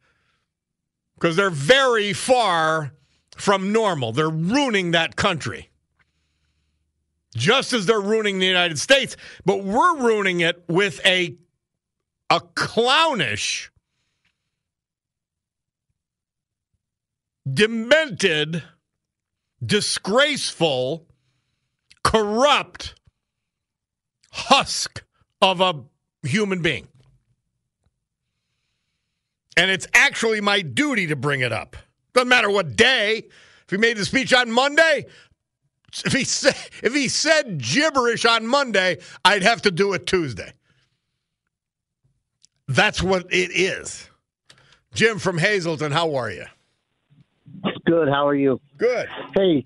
because 1.14 1.34
they're 1.34 1.48
very 1.48 2.12
far 2.12 2.92
from 3.36 3.72
normal. 3.72 4.12
They're 4.12 4.28
ruining 4.28 4.90
that 4.90 5.16
country. 5.16 5.70
Just 7.34 7.72
as 7.72 7.86
they're 7.86 8.00
ruining 8.00 8.38
the 8.38 8.46
United 8.46 8.78
States, 8.78 9.16
but 9.44 9.64
we're 9.64 9.96
ruining 9.96 10.40
it 10.40 10.62
with 10.68 11.04
a 11.06 11.36
a 12.28 12.40
clownish 12.40 13.70
demented 17.50 18.62
disgraceful, 19.64 21.06
corrupt 22.04 22.94
husk 24.32 25.04
of 25.40 25.60
a 25.60 25.82
human 26.22 26.62
being. 26.62 26.88
And 29.56 29.70
it's 29.70 29.86
actually 29.94 30.40
my 30.40 30.60
duty 30.60 31.06
to 31.06 31.16
bring 31.16 31.40
it 31.40 31.52
up. 31.52 31.76
Doesn't 32.12 32.28
matter 32.28 32.50
what 32.50 32.76
day. 32.76 33.24
If 33.64 33.70
he 33.70 33.78
made 33.78 33.96
the 33.96 34.04
speech 34.04 34.32
on 34.32 34.50
Monday, 34.50 35.06
if 36.04 36.12
he 36.12 36.24
said 36.24 36.54
if 36.82 36.94
he 36.94 37.08
said 37.08 37.58
gibberish 37.58 38.24
on 38.24 38.46
Monday, 38.46 38.98
I'd 39.24 39.42
have 39.42 39.62
to 39.62 39.70
do 39.70 39.92
it 39.94 40.06
Tuesday. 40.06 40.52
That's 42.68 43.02
what 43.02 43.26
it 43.30 43.50
is. 43.52 44.08
Jim 44.94 45.18
from 45.18 45.38
Hazleton, 45.38 45.92
how 45.92 46.14
are 46.16 46.30
you? 46.30 46.46
Good. 47.86 48.08
How 48.08 48.26
are 48.28 48.34
you? 48.34 48.60
Good. 48.78 49.08
Hey, 49.34 49.64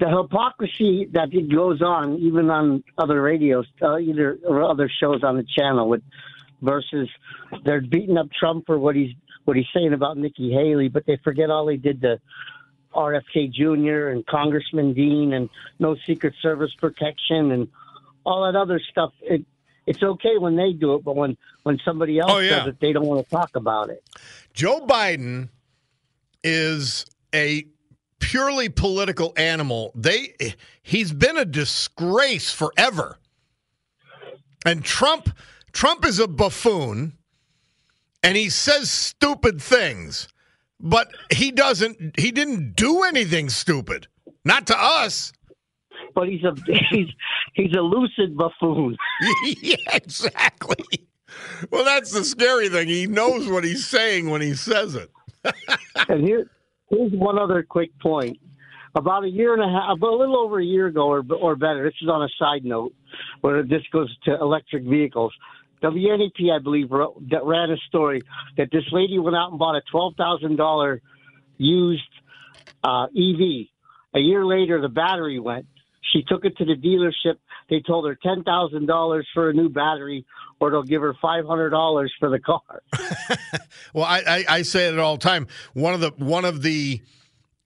the 0.00 0.08
hypocrisy 0.08 1.08
that 1.12 1.28
goes 1.54 1.82
on, 1.82 2.16
even 2.18 2.50
on 2.50 2.82
other 2.98 3.20
radios, 3.20 3.66
uh, 3.82 3.98
either 3.98 4.38
or 4.46 4.62
other 4.62 4.90
shows 5.00 5.22
on 5.22 5.36
the 5.36 5.44
channel, 5.56 5.88
with 5.88 6.02
versus 6.62 7.08
they're 7.64 7.80
beating 7.80 8.16
up 8.16 8.28
Trump 8.38 8.66
for 8.66 8.78
what 8.78 8.96
he's 8.96 9.10
what 9.44 9.56
he's 9.56 9.66
saying 9.74 9.92
about 9.92 10.16
Nikki 10.16 10.50
Haley, 10.50 10.88
but 10.88 11.04
they 11.06 11.18
forget 11.22 11.50
all 11.50 11.68
he 11.68 11.76
did 11.76 12.00
to 12.00 12.18
RFK 12.94 13.52
Jr. 13.52 14.08
and 14.08 14.24
Congressman 14.26 14.94
Dean 14.94 15.34
and 15.34 15.50
no 15.78 15.96
Secret 16.06 16.32
Service 16.40 16.70
protection 16.80 17.50
and 17.50 17.68
all 18.24 18.44
that 18.50 18.56
other 18.58 18.80
stuff. 18.90 19.12
It, 19.20 19.44
it's 19.86 20.02
okay 20.02 20.38
when 20.38 20.56
they 20.56 20.72
do 20.72 20.94
it, 20.94 21.04
but 21.04 21.14
when 21.14 21.36
when 21.64 21.78
somebody 21.84 22.18
else 22.18 22.30
Oh, 22.32 22.38
yeah. 22.38 22.60
does 22.60 22.68
it, 22.68 22.80
they 22.80 22.92
don't 22.94 23.04
want 23.06 23.22
to 23.24 23.30
talk 23.30 23.54
about 23.54 23.90
it. 23.90 24.02
Joe 24.54 24.86
Biden 24.86 25.50
is 26.42 27.04
a 27.34 27.66
purely 28.20 28.68
political 28.68 29.34
animal. 29.36 29.92
They 29.94 30.34
he's 30.82 31.12
been 31.12 31.36
a 31.36 31.44
disgrace 31.44 32.52
forever. 32.52 33.18
And 34.64 34.84
Trump 34.84 35.28
Trump 35.72 36.04
is 36.06 36.18
a 36.18 36.28
buffoon 36.28 37.12
and 38.22 38.36
he 38.36 38.48
says 38.48 38.90
stupid 38.90 39.60
things, 39.60 40.28
but 40.80 41.08
he 41.30 41.50
doesn't 41.50 42.18
he 42.18 42.30
didn't 42.30 42.74
do 42.74 43.02
anything 43.02 43.50
stupid. 43.50 44.06
Not 44.44 44.66
to 44.68 44.76
us. 44.78 45.32
But 46.14 46.28
he's 46.28 46.44
a 46.44 46.54
he's 46.90 47.08
he's 47.52 47.72
a 47.76 47.80
lucid 47.82 48.36
buffoon. 48.36 48.96
yeah, 49.60 49.76
exactly. 49.92 51.06
Well, 51.70 51.84
that's 51.84 52.12
the 52.12 52.24
scary 52.24 52.68
thing. 52.68 52.88
He 52.88 53.06
knows 53.06 53.48
what 53.48 53.64
he's 53.64 53.86
saying 53.86 54.30
when 54.30 54.40
he 54.40 54.54
says 54.54 54.94
it. 54.94 55.10
and 56.08 56.24
here, 56.24 56.50
here's 56.96 57.12
one 57.12 57.38
other 57.38 57.62
quick 57.62 57.90
point. 58.00 58.38
About 58.96 59.24
a 59.24 59.28
year 59.28 59.54
and 59.54 59.62
a 59.62 59.66
half, 59.66 60.00
a 60.00 60.06
little 60.06 60.36
over 60.36 60.60
a 60.60 60.64
year 60.64 60.86
ago, 60.86 61.08
or, 61.08 61.24
or 61.40 61.56
better. 61.56 61.82
This 61.84 61.94
is 62.00 62.08
on 62.08 62.22
a 62.22 62.28
side 62.38 62.64
note, 62.64 62.94
where 63.40 63.64
this 63.64 63.82
goes 63.92 64.14
to 64.24 64.34
electric 64.34 64.84
vehicles. 64.84 65.32
WNEP, 65.82 66.52
I 66.54 66.62
believe, 66.62 66.92
wrote, 66.92 67.20
ran 67.42 67.70
a 67.70 67.76
story 67.88 68.22
that 68.56 68.68
this 68.70 68.84
lady 68.92 69.18
went 69.18 69.36
out 69.36 69.50
and 69.50 69.58
bought 69.58 69.74
a 69.74 69.82
twelve 69.90 70.14
thousand 70.16 70.56
dollar 70.56 71.02
used 71.58 72.02
uh, 72.84 73.06
EV. 73.06 73.66
A 74.14 74.20
year 74.20 74.46
later, 74.46 74.80
the 74.80 74.88
battery 74.88 75.40
went. 75.40 75.66
She 76.14 76.22
took 76.22 76.44
it 76.44 76.56
to 76.58 76.64
the 76.64 76.76
dealership. 76.76 77.38
They 77.68 77.80
told 77.80 78.06
her 78.06 78.14
ten 78.14 78.44
thousand 78.44 78.86
dollars 78.86 79.26
for 79.34 79.50
a 79.50 79.52
new 79.52 79.68
battery, 79.68 80.24
or 80.60 80.70
they'll 80.70 80.82
give 80.84 81.02
her 81.02 81.14
five 81.20 81.44
hundred 81.44 81.70
dollars 81.70 82.12
for 82.18 82.30
the 82.30 82.38
car. 82.38 82.82
Well, 83.92 84.04
I, 84.04 84.22
I, 84.26 84.44
I 84.48 84.62
say 84.62 84.88
it 84.88 84.98
all 84.98 85.16
the 85.16 85.22
time. 85.22 85.46
One 85.72 85.94
of 85.94 86.00
the 86.00 86.10
one 86.16 86.44
of 86.44 86.62
the 86.62 87.00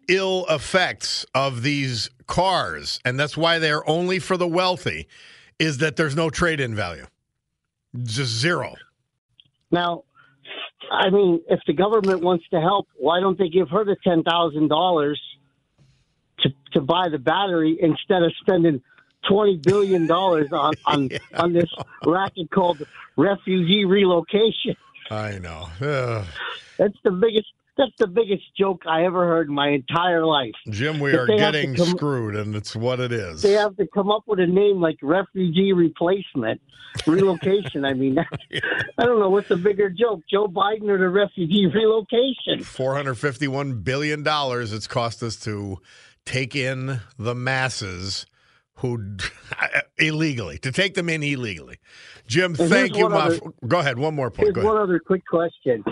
ill 0.09 0.45
effects 0.51 1.25
of 1.35 1.63
these 1.63 2.11
cars, 2.27 3.01
and 3.05 3.19
that's 3.19 3.37
why 3.37 3.59
they're 3.59 3.89
only 3.89 4.19
for 4.19 4.37
the 4.37 4.47
wealthy, 4.47 5.09
is 5.59 5.79
that 5.79 5.97
there's 5.97 6.17
no 6.17 6.29
trade 6.29 6.61
in 6.61 6.75
value. 6.75 7.07
Just 8.03 8.33
zero. 8.33 8.75
Now, 9.71 10.05
I 10.91 11.09
mean, 11.09 11.41
if 11.49 11.61
the 11.67 11.73
government 11.73 12.23
wants 12.23 12.45
to 12.51 12.61
help, 12.61 12.89
why 12.97 13.21
don't 13.21 13.39
they 13.39 13.49
give 13.49 13.71
her 13.71 13.85
the 13.85 13.97
ten 14.05 14.23
thousand 14.23 14.69
dollars 14.69 15.21
to 16.41 16.51
to 16.73 16.81
buy 16.81 17.09
the 17.09 17.19
battery 17.19 17.79
instead 17.81 18.23
of 18.23 18.33
spending 18.41 18.83
twenty 19.29 19.57
billion 19.57 20.07
dollars 20.07 20.49
on 20.53 20.75
on, 20.87 21.11
on 21.35 21.53
this 21.53 21.71
racket 22.05 22.51
called 22.51 22.83
refugee 23.17 23.85
relocation? 23.85 24.77
I 25.11 25.39
know. 25.39 25.69
Ugh. 25.81 26.25
That's 26.79 26.97
the 27.05 27.11
biggest. 27.11 27.47
That's 27.77 27.93
the 27.99 28.09
biggest 28.09 28.43
joke 28.59 28.83
I 28.89 29.05
ever 29.05 29.25
heard 29.25 29.47
in 29.47 29.55
my 29.55 29.69
entire 29.69 30.27
life. 30.27 30.51
Jim, 30.69 30.99
we 30.99 31.13
are 31.13 31.29
they 31.29 31.39
have 31.39 31.53
to 31.53 31.61
getting 31.61 31.77
come- 31.77 31.87
screwed, 31.87 32.35
and 32.35 32.57
it's 32.57 32.75
what 32.75 32.99
it 32.99 33.13
is. 33.13 33.41
They 33.41 33.53
have 33.53 33.77
to 33.77 33.87
come 33.87 34.11
up 34.11 34.25
with 34.27 34.41
a 34.41 34.47
name 34.49 34.81
like 34.81 34.97
refugee 35.01 35.73
replacement, 35.73 36.61
relocation. 37.07 37.85
I 37.85 37.95
mean, 37.95 38.19
I 38.99 39.05
don't 39.05 39.21
know 39.21 39.31
what's 39.31 39.47
the 39.49 39.57
bigger 39.57 39.91
joke, 39.91 40.23
Joe 40.29 40.49
Biden 40.49 40.89
or 40.89 40.99
the 40.99 41.09
refugee 41.09 41.67
relocation. 41.67 42.65
$451 42.65 43.85
billion 43.85 44.25
it's 44.27 44.89
cost 44.89 45.23
us 45.23 45.37
to 45.45 45.79
take 46.29 46.55
in 46.55 47.01
the 47.19 47.35
masses 47.35 48.27
who 48.77 49.17
illegally, 49.99 50.59
to 50.59 50.71
take 50.71 50.95
them 50.95 51.09
in 51.09 51.23
illegally. 51.23 51.79
Jim, 52.27 52.55
And 52.59 52.69
thank 52.71 52.97
you. 52.97 53.09
My, 53.09 53.27
other- 53.27 53.41
go 53.67 53.79
ahead. 53.79 53.99
One 53.99 54.15
more 54.15 54.31
point. 54.31 54.55
Here's 54.55 54.65
one 54.65 54.77
other 54.77 55.01
quick 55.01 55.27
question. 55.27 55.83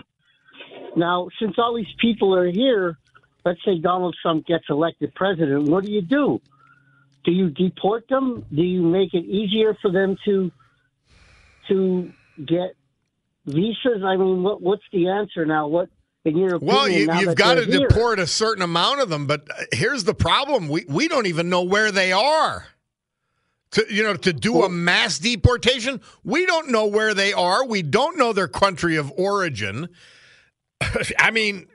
Now, 0.94 1.28
since 1.40 1.54
all 1.58 1.74
these 1.74 1.92
people 1.98 2.34
are 2.34 2.50
here, 2.50 2.98
let's 3.44 3.60
say 3.64 3.78
Donald 3.78 4.14
Trump 4.20 4.46
gets 4.46 4.64
elected 4.68 5.14
president, 5.14 5.68
what 5.68 5.84
do 5.84 5.90
you 5.90 6.02
do? 6.02 6.40
Do 7.24 7.32
you 7.32 7.50
deport 7.50 8.06
them? 8.08 8.44
Do 8.54 8.62
you 8.62 8.82
make 8.82 9.14
it 9.14 9.24
easier 9.24 9.76
for 9.82 9.90
them 9.90 10.16
to 10.26 10.52
to 11.68 12.12
get 12.46 12.76
visas? 13.46 14.02
I 14.04 14.16
mean, 14.16 14.42
what 14.42 14.62
what's 14.62 14.84
the 14.92 15.08
answer 15.08 15.44
now? 15.44 15.66
What 15.66 15.88
opinion? 16.26 16.58
Well, 16.60 16.88
you, 16.88 17.12
you've 17.18 17.36
got 17.36 17.54
to 17.54 17.64
here? 17.64 17.88
deport 17.88 18.18
a 18.18 18.26
certain 18.26 18.62
amount 18.62 19.00
of 19.00 19.08
them, 19.08 19.26
but 19.26 19.48
uh, 19.50 19.64
here's 19.72 20.04
the 20.04 20.14
problem: 20.14 20.68
we 20.68 20.84
we 20.88 21.08
don't 21.08 21.26
even 21.26 21.48
know 21.48 21.62
where 21.62 21.90
they 21.90 22.12
are. 22.12 22.66
To 23.72 23.84
you 23.90 24.02
know, 24.02 24.14
to 24.14 24.32
do 24.32 24.62
a 24.62 24.68
mass 24.68 25.18
deportation, 25.18 26.00
we 26.24 26.46
don't 26.46 26.70
know 26.70 26.86
where 26.86 27.14
they 27.14 27.32
are. 27.32 27.66
We 27.66 27.82
don't 27.82 28.16
know 28.16 28.32
their 28.32 28.48
country 28.48 28.96
of 28.96 29.12
origin. 29.16 29.88
I 31.18 31.30
mean, 31.30 31.66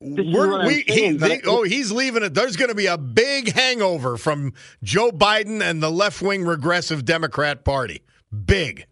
we're, 0.00 0.66
we 0.66 0.84
he, 0.86 1.12
they, 1.12 1.40
oh 1.46 1.62
he's 1.62 1.90
leaving 1.90 2.22
it. 2.22 2.34
There's 2.34 2.56
going 2.56 2.68
to 2.68 2.74
be 2.74 2.86
a 2.86 2.98
big 2.98 3.52
hangover 3.52 4.16
from 4.16 4.52
Joe 4.82 5.10
Biden 5.10 5.62
and 5.62 5.82
the 5.82 5.90
left 5.90 6.20
wing 6.20 6.44
regressive 6.44 7.04
Democrat 7.04 7.64
Party. 7.64 8.02
Big. 8.44 8.86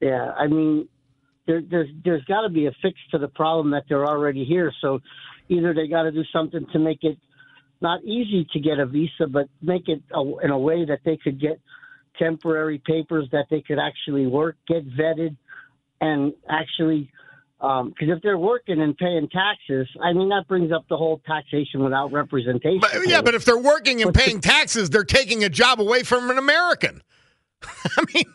Yeah, 0.00 0.32
I 0.36 0.46
mean, 0.46 0.88
there, 1.46 1.62
there's 1.68 1.88
there's 2.04 2.24
got 2.24 2.42
to 2.42 2.48
be 2.48 2.66
a 2.66 2.72
fix 2.82 2.98
to 3.10 3.18
the 3.18 3.28
problem 3.28 3.70
that 3.70 3.84
they're 3.88 4.06
already 4.06 4.44
here. 4.44 4.72
So 4.80 5.00
either 5.48 5.74
they 5.74 5.86
got 5.88 6.04
to 6.04 6.12
do 6.12 6.24
something 6.32 6.66
to 6.72 6.78
make 6.78 6.98
it 7.02 7.18
not 7.80 8.02
easy 8.04 8.46
to 8.52 8.60
get 8.60 8.78
a 8.78 8.86
visa, 8.86 9.26
but 9.28 9.48
make 9.60 9.88
it 9.88 10.02
a, 10.14 10.22
in 10.42 10.50
a 10.50 10.58
way 10.58 10.84
that 10.86 11.00
they 11.04 11.16
could 11.16 11.40
get 11.40 11.60
temporary 12.18 12.80
papers 12.84 13.28
that 13.32 13.46
they 13.50 13.60
could 13.60 13.78
actually 13.78 14.26
work, 14.26 14.56
get 14.66 14.88
vetted, 14.88 15.36
and 16.00 16.32
actually 16.48 17.10
because 17.58 18.08
um, 18.08 18.10
if 18.10 18.22
they're 18.22 18.36
working 18.36 18.82
and 18.82 18.96
paying 18.96 19.26
taxes, 19.28 19.88
I 20.02 20.12
mean 20.12 20.28
that 20.28 20.46
brings 20.46 20.70
up 20.70 20.84
the 20.88 20.98
whole 20.98 21.22
taxation 21.26 21.82
without 21.82 22.12
representation. 22.12 22.80
But, 22.80 23.08
yeah, 23.08 23.22
but 23.22 23.34
if 23.34 23.46
they're 23.46 23.56
working 23.56 24.02
and 24.02 24.12
paying 24.12 24.40
taxes, 24.40 24.90
they're 24.90 25.04
taking 25.04 25.44
a 25.44 25.48
job 25.48 25.80
away 25.80 26.02
from 26.02 26.30
an 26.30 26.36
American. 26.36 27.02
I 27.96 28.04
mean, 28.14 28.24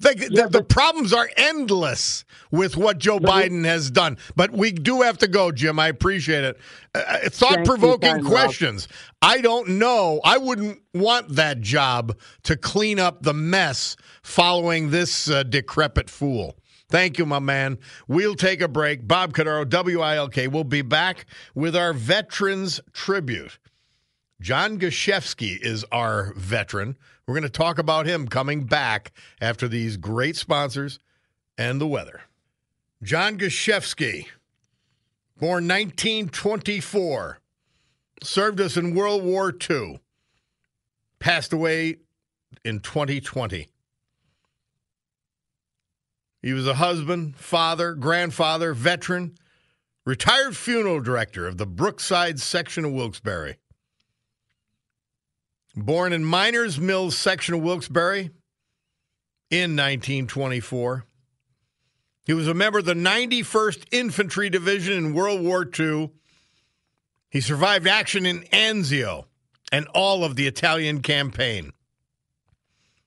the, 0.00 0.28
yeah, 0.30 0.46
the, 0.46 0.62
problems 0.62 1.12
are 1.12 1.28
endless 1.36 2.24
with 2.50 2.76
what 2.76 2.98
Joe 2.98 3.18
Biden 3.18 3.64
it, 3.64 3.68
has 3.68 3.90
done. 3.90 4.18
But 4.36 4.52
we 4.52 4.72
do 4.72 5.02
have 5.02 5.18
to 5.18 5.28
go, 5.28 5.52
Jim. 5.52 5.78
I 5.78 5.88
appreciate 5.88 6.44
it. 6.44 6.58
Uh, 6.94 6.98
uh 6.98 7.28
Thought 7.28 7.64
provoking 7.64 8.22
questions. 8.24 8.88
Rob. 8.90 9.30
I 9.30 9.40
don't 9.40 9.68
know. 9.70 10.20
I 10.24 10.38
wouldn't 10.38 10.80
want 10.94 11.30
that 11.36 11.60
job 11.60 12.16
to 12.44 12.56
clean 12.56 12.98
up 12.98 13.22
the 13.22 13.34
mess 13.34 13.96
following 14.22 14.90
this 14.90 15.28
uh, 15.28 15.42
decrepit 15.42 16.08
fool. 16.08 16.56
Thank 16.90 17.18
you, 17.18 17.26
my 17.26 17.38
man. 17.38 17.78
We'll 18.06 18.34
take 18.34 18.62
a 18.62 18.68
break. 18.68 19.06
Bob 19.06 19.34
Cordaro, 19.34 19.68
WILK. 19.68 20.50
We'll 20.50 20.64
be 20.64 20.82
back 20.82 21.26
with 21.54 21.76
our 21.76 21.92
Veterans 21.92 22.80
Tribute. 22.92 23.58
John 24.40 24.78
Gashefsky 24.78 25.58
is 25.60 25.84
our 25.92 26.32
veteran. 26.34 26.96
We're 27.28 27.34
going 27.34 27.42
to 27.42 27.50
talk 27.50 27.78
about 27.78 28.06
him 28.06 28.26
coming 28.26 28.64
back 28.64 29.12
after 29.38 29.68
these 29.68 29.98
great 29.98 30.34
sponsors 30.34 30.98
and 31.58 31.78
the 31.78 31.86
weather. 31.86 32.22
John 33.02 33.36
Gashefsky, 33.36 34.28
born 35.36 35.68
1924, 35.68 37.38
served 38.22 38.62
us 38.62 38.78
in 38.78 38.94
World 38.94 39.22
War 39.22 39.52
II, 39.70 40.00
passed 41.18 41.52
away 41.52 41.98
in 42.64 42.80
2020. 42.80 43.68
He 46.40 46.52
was 46.54 46.66
a 46.66 46.74
husband, 46.74 47.36
father, 47.36 47.92
grandfather, 47.92 48.72
veteran, 48.72 49.34
retired 50.06 50.56
funeral 50.56 51.02
director 51.02 51.46
of 51.46 51.58
the 51.58 51.66
Brookside 51.66 52.40
section 52.40 52.86
of 52.86 52.92
Wilkes-Barre. 52.92 53.58
Born 55.84 56.12
in 56.12 56.24
Miners 56.24 56.80
Mills 56.80 57.16
section 57.16 57.54
of 57.54 57.60
Wilkes-Barre 57.60 58.30
in 59.50 59.76
1924. 59.76 61.04
He 62.24 62.34
was 62.34 62.48
a 62.48 62.54
member 62.54 62.80
of 62.80 62.84
the 62.84 62.94
91st 62.94 63.84
Infantry 63.92 64.50
Division 64.50 64.94
in 64.98 65.14
World 65.14 65.40
War 65.40 65.66
II. 65.78 66.10
He 67.30 67.40
survived 67.40 67.86
action 67.86 68.26
in 68.26 68.40
Anzio 68.52 69.26
and 69.70 69.86
all 69.94 70.24
of 70.24 70.34
the 70.34 70.48
Italian 70.48 71.00
campaign. 71.00 71.72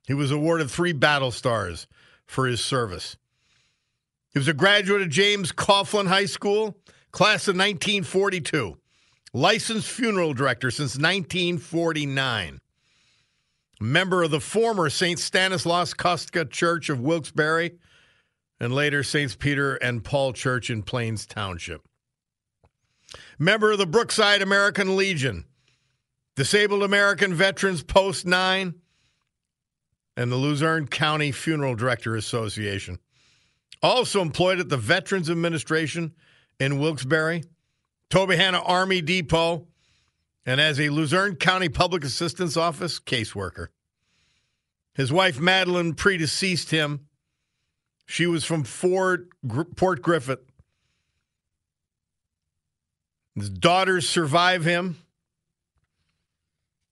He 0.08 0.14
was 0.14 0.32
awarded 0.32 0.72
three 0.72 0.94
battle 0.94 1.32
stars 1.32 1.88
for 2.26 2.48
his 2.48 2.64
service. 2.64 3.18
He 4.32 4.40
was 4.40 4.48
a 4.48 4.54
graduate 4.54 5.02
of 5.02 5.10
James 5.10 5.52
Coughlin 5.52 6.08
High 6.08 6.26
School, 6.26 6.78
class 7.12 7.50
of 7.50 7.56
1942. 7.56 8.78
Licensed 9.34 9.90
funeral 9.90 10.34
director 10.34 10.72
since 10.72 10.98
1949. 10.98 12.61
Member 13.82 14.22
of 14.22 14.30
the 14.30 14.40
former 14.40 14.92
St. 14.92 15.18
Stanislaus 15.18 15.96
Kostka 15.96 16.48
Church 16.48 16.90
of 16.90 17.00
Wilkes-Barre 17.00 17.72
and 18.60 18.76
later 18.76 19.02
St. 19.02 19.40
Peter 19.40 19.74
and 19.78 20.04
Paul 20.04 20.34
Church 20.34 20.70
in 20.70 20.84
Plains 20.84 21.26
Township. 21.26 21.82
Member 23.40 23.72
of 23.72 23.80
the 23.80 23.88
Brookside 23.88 24.44
American 24.44 24.96
Legion, 24.96 25.46
Disabled 26.36 26.84
American 26.84 27.34
Veterans 27.34 27.82
Post 27.82 28.28
9, 28.28 28.76
and 30.16 30.32
the 30.32 30.36
Luzerne 30.36 30.86
County 30.86 31.32
Funeral 31.32 31.74
Director 31.74 32.16
Association. 32.16 33.00
Also 33.82 34.22
employed 34.22 34.60
at 34.60 34.70
the 34.70 34.78
Veterans 34.78 35.28
Administration 35.28 36.14
in 36.60 36.78
Wilkes-Barre, 36.78 37.42
Tobyhanna 38.12 38.62
Army 38.64 39.02
Depot, 39.02 39.66
and 40.46 40.60
as 40.60 40.80
a 40.80 40.90
Luzerne 40.90 41.36
County 41.36 41.70
Public 41.70 42.04
Assistance 42.04 42.58
Office 42.58 43.00
caseworker. 43.00 43.68
His 44.94 45.12
wife 45.12 45.40
Madeline 45.40 45.94
predeceased 45.94 46.72
him. 46.72 47.08
She 48.06 48.28
was 48.28 48.44
from 48.44 48.64
Fort, 48.64 49.28
Port 49.76 50.02
Griffith. 50.02 50.42
His 53.36 53.50
daughters 53.50 54.10
survive 54.10 54.66
him, 54.66 54.98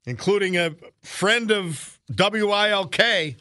including 0.06 0.56
a 0.56 0.76
friend 1.02 1.52
of 1.52 2.00
WILK 2.10 3.36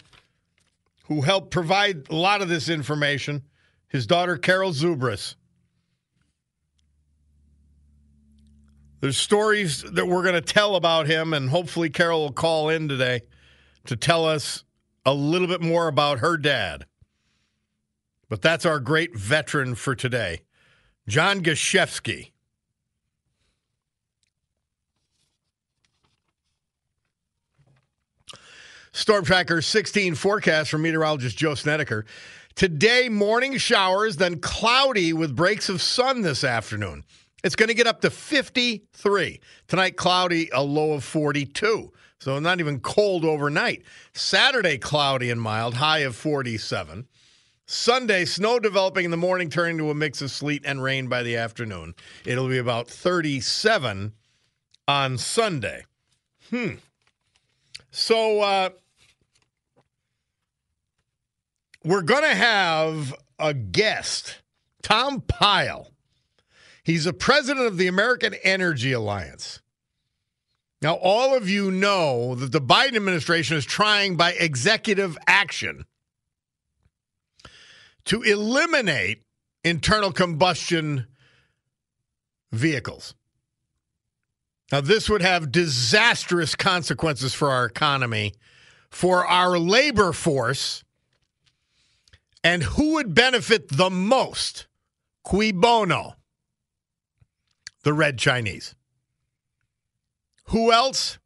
who 1.04 1.20
helped 1.20 1.50
provide 1.50 2.08
a 2.10 2.16
lot 2.16 2.42
of 2.42 2.48
this 2.48 2.68
information, 2.68 3.42
his 3.88 4.06
daughter, 4.06 4.36
Carol 4.36 4.72
Zubris. 4.72 5.36
There's 9.00 9.16
stories 9.16 9.82
that 9.82 10.06
we're 10.06 10.22
going 10.22 10.34
to 10.34 10.40
tell 10.40 10.74
about 10.74 11.06
him, 11.06 11.32
and 11.32 11.50
hopefully, 11.50 11.88
Carol 11.88 12.22
will 12.22 12.32
call 12.32 12.68
in 12.68 12.88
today 12.88 13.20
to 13.86 13.96
tell 13.96 14.26
us 14.26 14.64
a 15.06 15.14
little 15.14 15.46
bit 15.46 15.60
more 15.60 15.86
about 15.86 16.18
her 16.18 16.36
dad. 16.36 16.86
But 18.28 18.42
that's 18.42 18.66
our 18.66 18.80
great 18.80 19.16
veteran 19.16 19.76
for 19.76 19.94
today, 19.94 20.40
John 21.06 21.42
Gashefsky. 21.42 22.32
Storm 28.90 29.24
Tracker 29.24 29.62
16 29.62 30.16
forecast 30.16 30.70
from 30.70 30.82
meteorologist 30.82 31.38
Joe 31.38 31.54
Snedeker. 31.54 32.04
Today, 32.56 33.08
morning 33.08 33.56
showers, 33.58 34.16
then 34.16 34.40
cloudy 34.40 35.12
with 35.12 35.36
breaks 35.36 35.68
of 35.68 35.80
sun 35.80 36.22
this 36.22 36.42
afternoon. 36.42 37.04
It's 37.44 37.56
going 37.56 37.68
to 37.68 37.74
get 37.74 37.86
up 37.86 38.00
to 38.00 38.10
53. 38.10 39.40
Tonight, 39.68 39.96
cloudy, 39.96 40.50
a 40.52 40.62
low 40.62 40.92
of 40.92 41.04
42. 41.04 41.92
So 42.18 42.38
not 42.40 42.58
even 42.58 42.80
cold 42.80 43.24
overnight. 43.24 43.82
Saturday, 44.12 44.76
cloudy 44.78 45.30
and 45.30 45.40
mild, 45.40 45.74
high 45.74 46.00
of 46.00 46.16
47. 46.16 47.06
Sunday, 47.66 48.24
snow 48.24 48.58
developing 48.58 49.04
in 49.04 49.10
the 49.10 49.16
morning, 49.16 49.50
turning 49.50 49.78
to 49.78 49.90
a 49.90 49.94
mix 49.94 50.22
of 50.22 50.30
sleet 50.30 50.62
and 50.64 50.82
rain 50.82 51.06
by 51.06 51.22
the 51.22 51.36
afternoon. 51.36 51.94
It'll 52.24 52.48
be 52.48 52.58
about 52.58 52.88
37 52.88 54.14
on 54.88 55.18
Sunday. 55.18 55.84
Hmm. 56.50 56.76
So, 57.90 58.40
uh, 58.40 58.70
we're 61.84 62.02
going 62.02 62.22
to 62.22 62.34
have 62.34 63.14
a 63.38 63.54
guest, 63.54 64.38
Tom 64.82 65.20
Pyle. 65.20 65.88
He's 66.88 67.04
the 67.04 67.12
president 67.12 67.66
of 67.66 67.76
the 67.76 67.86
American 67.86 68.32
Energy 68.42 68.92
Alliance. 68.92 69.60
Now, 70.80 70.94
all 70.94 71.36
of 71.36 71.46
you 71.46 71.70
know 71.70 72.34
that 72.34 72.50
the 72.50 72.62
Biden 72.62 72.96
administration 72.96 73.58
is 73.58 73.66
trying 73.66 74.16
by 74.16 74.32
executive 74.32 75.18
action 75.26 75.84
to 78.06 78.22
eliminate 78.22 79.22
internal 79.62 80.12
combustion 80.12 81.06
vehicles. 82.52 83.14
Now, 84.72 84.80
this 84.80 85.10
would 85.10 85.20
have 85.20 85.52
disastrous 85.52 86.54
consequences 86.54 87.34
for 87.34 87.50
our 87.50 87.66
economy, 87.66 88.32
for 88.88 89.26
our 89.26 89.58
labor 89.58 90.14
force, 90.14 90.84
and 92.42 92.62
who 92.62 92.94
would 92.94 93.12
benefit 93.14 93.68
the 93.68 93.90
most? 93.90 94.68
Cui 95.22 95.52
bono? 95.52 96.14
The 97.88 97.94
red 97.94 98.18
Chinese. 98.18 98.74
Who 100.48 100.72
else? 100.72 101.18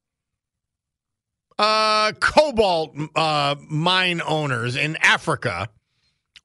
Uh, 1.59 2.13
cobalt 2.21 2.97
uh, 3.17 3.57
mine 3.69 4.23
owners 4.25 4.77
in 4.77 4.97
Africa, 5.03 5.71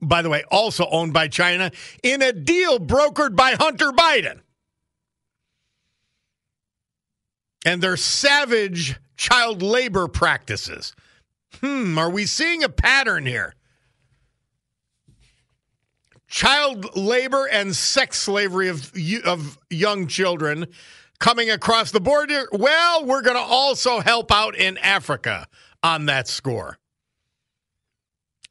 by 0.02 0.24
the 0.24 0.30
way, 0.30 0.44
also 0.50 0.88
owned 0.90 1.14
by 1.14 1.28
China, 1.28 1.70
in 2.02 2.24
a 2.24 2.34
deal 2.34 2.80
brokered 2.80 3.36
by 3.36 3.52
Hunter 3.60 3.92
Biden. 3.92 4.40
And 7.64 7.84
their 7.84 7.96
savage 7.96 8.96
child 9.18 9.62
labor 9.62 10.08
practices. 10.08 10.96
Hmm, 11.62 11.96
are 12.00 12.10
we 12.10 12.26
seeing 12.26 12.64
a 12.64 12.70
pattern 12.70 13.28
here? 13.28 13.54
Child 16.28 16.96
labor 16.96 17.48
and 17.48 17.76
sex 17.76 18.18
slavery 18.20 18.68
of 18.68 18.92
of 19.26 19.58
young 19.70 20.08
children 20.08 20.68
coming 21.20 21.50
across 21.50 21.92
the 21.92 22.00
border. 22.00 22.48
Well, 22.52 23.06
we're 23.06 23.22
going 23.22 23.38
to 23.38 23.42
also 23.42 24.00
help 24.00 24.32
out 24.32 24.56
in 24.56 24.78
Africa 24.78 25.48
on 25.82 26.06
that 26.06 26.28
score. 26.28 26.78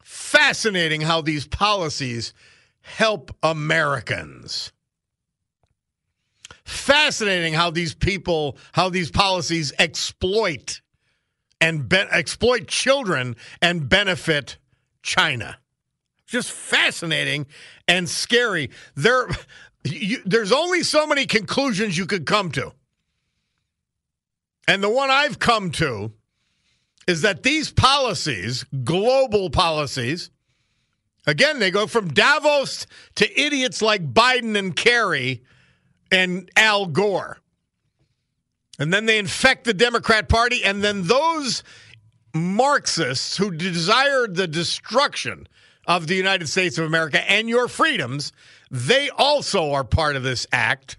Fascinating 0.03 1.03
how 1.03 1.21
these 1.21 1.47
policies 1.47 2.33
help 2.81 3.35
Americans. 3.43 4.73
Fascinating 6.65 7.55
how 7.55 7.71
these 7.71 7.95
people, 7.95 8.57
how 8.73 8.89
these 8.89 9.11
policies 9.11 9.73
exploit 9.79 10.81
and 11.61 11.89
be- 11.89 11.97
exploit 11.97 12.67
children 12.67 13.37
and 13.63 13.89
benefit 13.89 14.59
China. 15.03 15.59
Just 16.27 16.51
fascinating 16.51 17.47
and 17.87 18.09
scary. 18.09 18.71
There, 18.95 19.29
you, 19.85 20.19
there's 20.25 20.53
only 20.53 20.83
so 20.83 21.07
many 21.07 21.27
conclusions 21.27 21.97
you 21.97 22.07
could 22.07 22.27
come 22.27 22.51
to. 22.53 22.73
And 24.69 24.83
the 24.83 24.91
one 24.91 25.11
I've 25.11 25.39
come 25.39 25.71
to 25.73 26.13
is 27.07 27.23
that 27.23 27.45
these 27.45 27.71
policies, 27.71 28.65
global 28.83 29.49
policies, 29.51 30.31
again, 31.27 31.61
they 31.61 31.71
go 31.71 31.87
from 31.87 32.09
Davos 32.09 32.87
to 33.15 33.41
idiots 33.41 33.81
like 33.81 34.13
Biden 34.13 34.59
and 34.59 34.75
Kerry 34.75 35.45
and 36.11 36.51
Al 36.57 36.87
Gore. 36.87 37.39
And 38.79 38.93
then 38.93 39.07
they 39.07 39.19
infect 39.19 39.65
the 39.65 39.73
Democrat 39.73 40.29
Party, 40.29 40.63
and 40.65 40.83
then 40.83 41.05
those 41.05 41.63
Marxists 42.35 43.37
who 43.37 43.51
desired 43.51 44.35
the 44.35 44.47
destruction 44.47 45.49
of 45.87 46.07
the 46.07 46.15
United 46.15 46.49
States 46.49 46.79
of 46.79 46.85
America 46.85 47.31
and 47.31 47.49
your 47.49 47.69
freedoms, 47.69 48.33
they 48.71 49.09
also 49.11 49.73
are 49.73 49.85
part 49.85 50.17
of 50.17 50.23
this 50.23 50.47
act. 50.53 50.97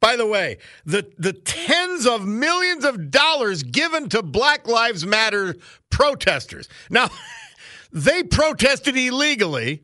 By 0.00 0.16
the 0.16 0.26
way, 0.26 0.58
the, 0.84 1.10
the 1.18 1.32
tens 1.32 2.06
of 2.06 2.26
millions 2.26 2.84
of 2.84 3.10
dollars 3.10 3.62
given 3.62 4.10
to 4.10 4.22
Black 4.22 4.68
Lives 4.68 5.06
Matter 5.06 5.56
protesters. 5.88 6.68
Now, 6.90 7.08
they 7.92 8.22
protested 8.22 8.96
illegally. 8.96 9.82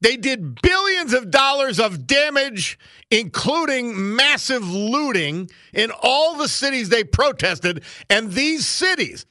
They 0.00 0.16
did 0.16 0.62
billions 0.62 1.12
of 1.12 1.30
dollars 1.30 1.78
of 1.78 2.06
damage, 2.06 2.78
including 3.10 4.14
massive 4.14 4.66
looting 4.66 5.50
in 5.74 5.90
all 6.02 6.36
the 6.36 6.48
cities 6.48 6.88
they 6.88 7.04
protested. 7.04 7.82
And 8.08 8.32
these 8.32 8.64
cities 8.64 9.26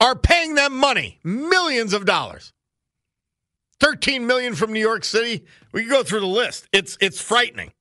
are 0.00 0.16
paying 0.16 0.54
them 0.54 0.76
money, 0.76 1.18
millions 1.22 1.92
of 1.92 2.06
dollars. 2.06 2.52
13 3.80 4.26
million 4.26 4.54
from 4.54 4.72
New 4.72 4.80
York 4.80 5.04
City. 5.04 5.44
We 5.72 5.82
can 5.82 5.90
go 5.90 6.02
through 6.02 6.20
the 6.20 6.26
list. 6.26 6.68
It's 6.72 6.98
it's 7.00 7.20
frightening. 7.20 7.72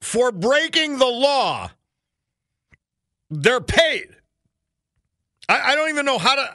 For 0.00 0.32
breaking 0.32 0.98
the 0.98 1.06
law, 1.06 1.70
they're 3.30 3.60
paid. 3.60 4.08
I, 5.48 5.72
I 5.72 5.74
don't 5.74 5.90
even 5.90 6.06
know 6.06 6.18
how 6.18 6.34
to 6.34 6.50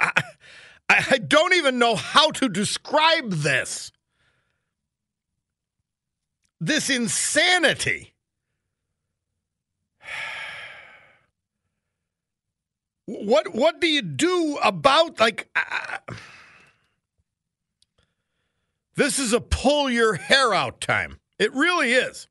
I, 0.89 1.06
I 1.12 1.17
don't 1.17 1.54
even 1.54 1.80
know 1.80 1.95
how 1.95 2.32
to 2.32 2.50
describe 2.50 3.32
this. 3.32 3.91
This 6.60 6.89
insanity. 6.89 8.13
What 13.07 13.55
what 13.55 13.79
do 13.81 13.87
you 13.87 14.01
do 14.01 14.59
about 14.61 15.19
like 15.19 15.49
uh, 15.55 15.97
this 18.95 19.17
is 19.17 19.31
a 19.31 19.39
pull 19.39 19.89
your 19.89 20.15
hair 20.15 20.53
out 20.53 20.81
time. 20.81 21.19
It 21.39 21.53
really 21.53 21.93
is. 21.93 22.27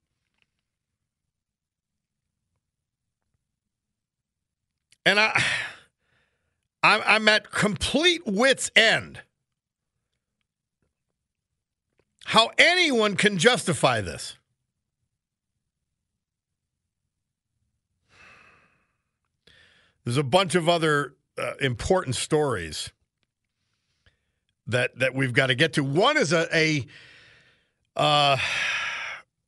And 5.07 5.19
i 5.19 5.43
i'm, 6.83 7.01
I'm 7.07 7.29
at 7.29 7.51
complete 7.51 8.27
wits 8.27 8.71
end 8.77 9.23
how 12.27 12.51
anyone 12.59 13.17
can 13.17 13.39
justify 13.39 14.01
this 14.01 14.36
There's 20.07 20.19
a 20.19 20.23
bunch 20.23 20.55
of 20.55 20.69
other 20.69 21.17
uh, 21.37 21.55
important 21.61 22.15
stories 22.15 22.93
that 24.69 24.97
that 25.01 25.17
we've 25.17 25.33
got 25.33 25.49
to 25.49 25.57
get 25.57 25.73
to. 25.73 25.83
One 25.83 26.17
is 26.17 26.33
a, 26.33 26.47
a 26.57 26.87
uh, 27.97 28.37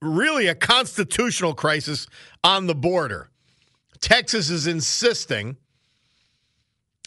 really 0.03 0.49
a 0.49 0.57
constitutional 0.57 1.55
crisis 1.55 2.09
on 2.43 2.67
the 2.67 2.75
border. 2.75 3.31
Texas 4.01 4.51
is 4.51 4.67
insisting, 4.67 5.59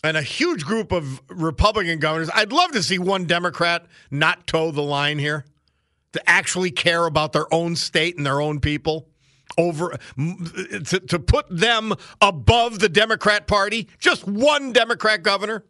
and 0.02 0.16
a 0.16 0.22
huge 0.22 0.64
group 0.64 0.94
of 0.94 1.22
Republican 1.28 2.00
governors. 2.00 2.30
I'd 2.34 2.54
love 2.54 2.72
to 2.72 2.82
see 2.82 3.00
one 3.00 3.26
Democrat 3.26 3.86
not 4.10 4.48
toe 4.48 4.72
the 4.72 4.82
line 4.82 5.20
here, 5.20 5.44
to 6.14 6.30
actually 6.30 6.72
care 6.72 7.06
about 7.06 7.34
their 7.34 7.54
own 7.54 7.76
state 7.76 8.16
and 8.16 8.26
their 8.26 8.40
own 8.40 8.62
people 8.62 9.10
over 9.58 9.98
to, 10.18 11.00
to 11.00 11.20
put 11.20 11.46
them 11.50 11.94
above 12.22 12.80
the 12.80 12.90
Democrat 12.90 13.48
Party, 13.48 13.88
just 14.00 14.28
one 14.28 14.72
Democrat 14.72 15.24
governor. 15.24 15.66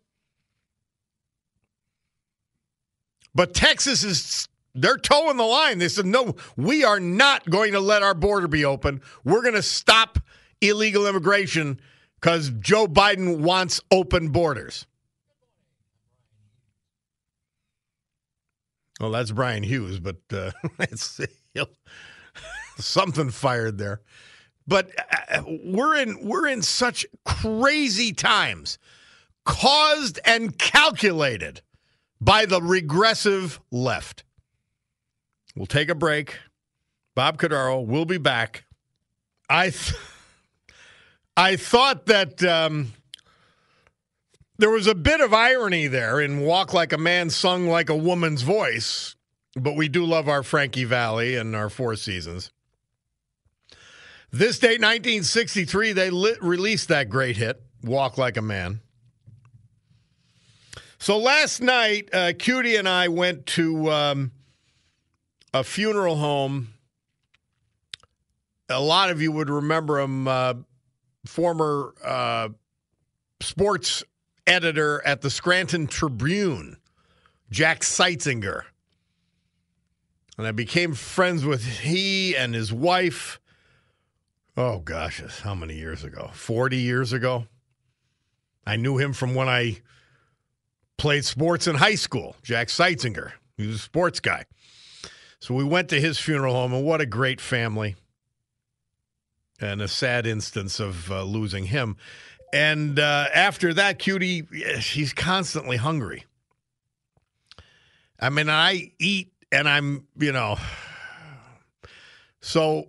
But 3.34 3.54
Texas 3.54 4.04
is 4.04 4.48
they're 4.74 4.98
toeing 4.98 5.38
the 5.38 5.44
line. 5.44 5.80
They 5.80 5.90
said, 5.90 6.06
no, 6.06 6.36
we 6.56 6.84
are 6.84 7.00
not 7.00 7.50
going 7.50 7.74
to 7.74 7.80
let 7.80 8.04
our 8.04 8.14
border 8.14 8.48
be 8.48 8.64
open. 8.66 9.02
We're 9.24 9.42
going 9.42 9.56
to 9.56 9.62
stop 9.62 10.20
illegal 10.62 11.08
immigration 11.08 11.80
because 12.20 12.52
Joe 12.60 12.88
Biden 12.88 13.40
wants 13.40 13.82
open 13.92 14.30
borders. 14.30 14.86
Well, 19.00 19.12
that's 19.12 19.32
Brian 19.32 19.64
Hughes, 19.64 20.00
but 20.00 20.18
uh, 20.32 20.52
it's 20.80 21.20
something 22.82 23.30
fired 23.30 23.78
there. 23.78 24.02
But 24.68 24.92
uh, 25.30 25.44
we're 25.64 25.98
in 25.98 26.26
we're 26.28 26.48
in 26.48 26.62
such 26.62 27.06
crazy 27.26 28.14
times, 28.14 28.78
caused 29.46 30.20
and 30.24 30.58
calculated 30.58 31.62
by 32.20 32.46
the 32.46 32.62
regressive 32.62 33.60
left. 33.72 34.24
We'll 35.56 35.66
take 35.66 35.90
a 35.90 35.96
break. 35.96 36.38
Bob 37.16 37.38
Cordaro 37.38 37.86
will 37.86 38.06
be 38.06 38.18
back. 38.18 38.64
I 39.50 39.72
th- 39.72 39.96
I 41.38 41.56
thought 41.56 42.06
that 42.06 42.44
um, 42.44 42.94
there 44.58 44.70
was 44.70 44.88
a 44.88 44.96
bit 44.96 45.22
of 45.22 45.34
irony 45.34 45.88
there 45.88 46.22
in 46.22 46.42
"Walk 46.42 46.74
Like 46.74 46.94
a 46.94 46.98
Man, 46.98 47.30
Sung 47.30 47.68
Like 47.68 47.90
a 47.90 47.96
Woman's 47.96 48.44
Voice," 48.44 49.16
but 49.56 49.76
we 49.76 49.90
do 49.90 50.06
love 50.06 50.30
our 50.30 50.44
Frankie 50.44 50.86
Valli 50.86 51.36
and 51.36 51.56
our 51.56 51.70
Four 51.70 51.96
Seasons. 51.96 52.52
This 54.34 54.60
date, 54.60 54.80
1963, 54.80 55.92
they 55.92 56.10
lit, 56.10 56.42
released 56.42 56.88
that 56.88 57.10
great 57.10 57.36
hit, 57.36 57.62
Walk 57.84 58.18
Like 58.18 58.38
a 58.38 58.42
Man. 58.42 58.80
So 61.00 61.18
last 61.18 61.62
night, 61.62 62.08
uh, 62.14 62.32
Cutie 62.40 62.78
and 62.78 62.88
I 62.88 63.10
went 63.10 63.46
to 63.48 63.92
um, 63.92 64.32
a 65.54 65.66
funeral 65.66 66.16
home. 66.16 66.70
A 68.70 68.80
lot 68.80 69.10
of 69.10 69.22
you 69.22 69.34
would 69.34 69.50
remember 69.50 70.00
him, 70.00 70.30
uh, 70.30 70.54
former 71.26 71.94
uh, 72.02 72.50
sports 73.42 74.02
editor 74.48 75.02
at 75.06 75.20
the 75.20 75.30
Scranton 75.30 75.88
Tribune, 75.88 76.78
Jack 77.50 77.82
Seitzinger. 77.82 78.62
And 80.38 80.48
I 80.48 80.52
became 80.52 80.94
friends 80.94 81.44
with 81.44 81.66
he 81.82 82.38
and 82.38 82.56
his 82.56 82.72
wife 82.72 83.42
oh 84.58 84.80
gosh, 84.80 85.22
how 85.42 85.56
many 85.56 85.76
years 85.76 86.04
ago? 86.04 86.30
40 86.34 86.78
years 86.78 87.14
ago. 87.14 87.46
I 88.66 88.76
knew 88.76 88.98
him 88.98 89.14
from 89.14 89.34
when 89.34 89.50
I 89.50 89.82
played 90.98 91.26
sports 91.26 91.68
in 91.68 91.76
high 91.76 91.96
school, 91.96 92.36
Jack 92.44 92.68
Seitzinger. 92.68 93.32
He 93.58 93.66
was 93.66 93.78
a 93.78 93.80
sports 93.80 94.20
guy. 94.20 94.46
So 95.40 95.56
we 95.56 95.64
went 95.64 95.90
to 95.90 96.00
his 96.00 96.20
funeral 96.20 96.54
home, 96.54 96.74
and 96.74 96.86
what 96.86 97.02
a 97.02 97.06
great 97.06 97.42
family. 97.42 97.96
And 99.60 99.82
a 99.82 99.88
sad 99.88 100.28
instance 100.28 100.80
of 100.80 101.12
uh, 101.12 101.24
losing 101.24 101.66
him. 101.66 101.98
And 102.54 103.00
uh, 103.00 103.28
after 103.34 103.74
that, 103.74 104.00
Cutie, 104.00 104.46
she's 104.80 105.14
constantly 105.14 105.78
hungry. 105.78 106.26
I 108.20 108.30
mean, 108.30 108.50
I 108.50 108.92
eat 109.00 109.32
and 109.52 109.68
I'm, 109.68 110.08
you 110.18 110.32
know. 110.32 110.58
So 112.44 112.88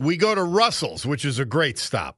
we 0.00 0.16
go 0.16 0.34
to 0.34 0.42
Russell's, 0.42 1.04
which 1.04 1.24
is 1.24 1.38
a 1.38 1.44
great 1.44 1.78
stop. 1.78 2.16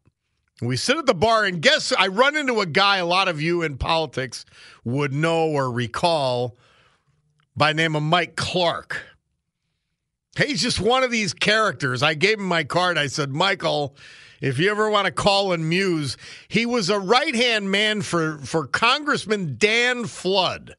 We 0.62 0.76
sit 0.76 0.96
at 0.96 1.06
the 1.06 1.14
bar, 1.14 1.44
and 1.44 1.60
guess 1.60 1.92
I 1.92 2.06
run 2.06 2.36
into 2.36 2.60
a 2.60 2.66
guy 2.66 2.98
a 2.98 3.06
lot 3.06 3.26
of 3.26 3.42
you 3.42 3.62
in 3.62 3.76
politics 3.76 4.44
would 4.84 5.12
know 5.12 5.48
or 5.48 5.70
recall 5.70 6.56
by 7.56 7.72
name 7.72 7.96
of 7.96 8.04
Mike 8.04 8.36
Clark. 8.36 9.02
He's 10.38 10.62
just 10.62 10.80
one 10.80 11.02
of 11.02 11.10
these 11.10 11.34
characters. 11.34 12.02
I 12.02 12.14
gave 12.14 12.38
him 12.38 12.46
my 12.46 12.62
card. 12.62 12.96
I 12.96 13.08
said, 13.08 13.30
Michael, 13.30 13.96
if 14.40 14.60
you 14.60 14.70
ever 14.70 14.88
want 14.88 15.06
to 15.06 15.12
call 15.12 15.52
and 15.52 15.68
muse, 15.68 16.16
he 16.46 16.64
was 16.64 16.88
a 16.88 17.00
right 17.00 17.34
hand 17.34 17.70
man 17.70 18.00
for, 18.00 18.38
for 18.38 18.68
Congressman 18.68 19.56
Dan 19.58 20.06
Flood. 20.06 20.76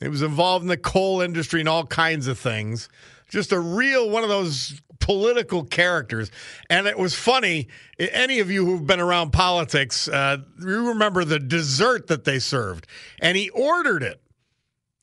He 0.00 0.08
was 0.08 0.22
involved 0.22 0.62
in 0.62 0.68
the 0.68 0.76
coal 0.78 1.20
industry 1.20 1.60
and 1.60 1.68
all 1.68 1.86
kinds 1.86 2.26
of 2.26 2.38
things 2.38 2.88
just 3.34 3.52
a 3.52 3.58
real 3.58 4.08
one 4.08 4.22
of 4.22 4.28
those 4.28 4.80
political 5.00 5.64
characters. 5.64 6.30
And 6.70 6.86
it 6.86 6.98
was 6.98 7.14
funny. 7.14 7.68
Any 7.98 8.40
of 8.40 8.50
you 8.50 8.64
who've 8.64 8.86
been 8.86 9.00
around 9.00 9.32
politics, 9.32 10.08
uh, 10.08 10.38
you 10.60 10.88
remember 10.88 11.24
the 11.24 11.38
dessert 11.38 12.06
that 12.08 12.24
they 12.24 12.38
served. 12.38 12.86
And 13.20 13.36
he 13.36 13.50
ordered 13.50 14.02
it, 14.02 14.20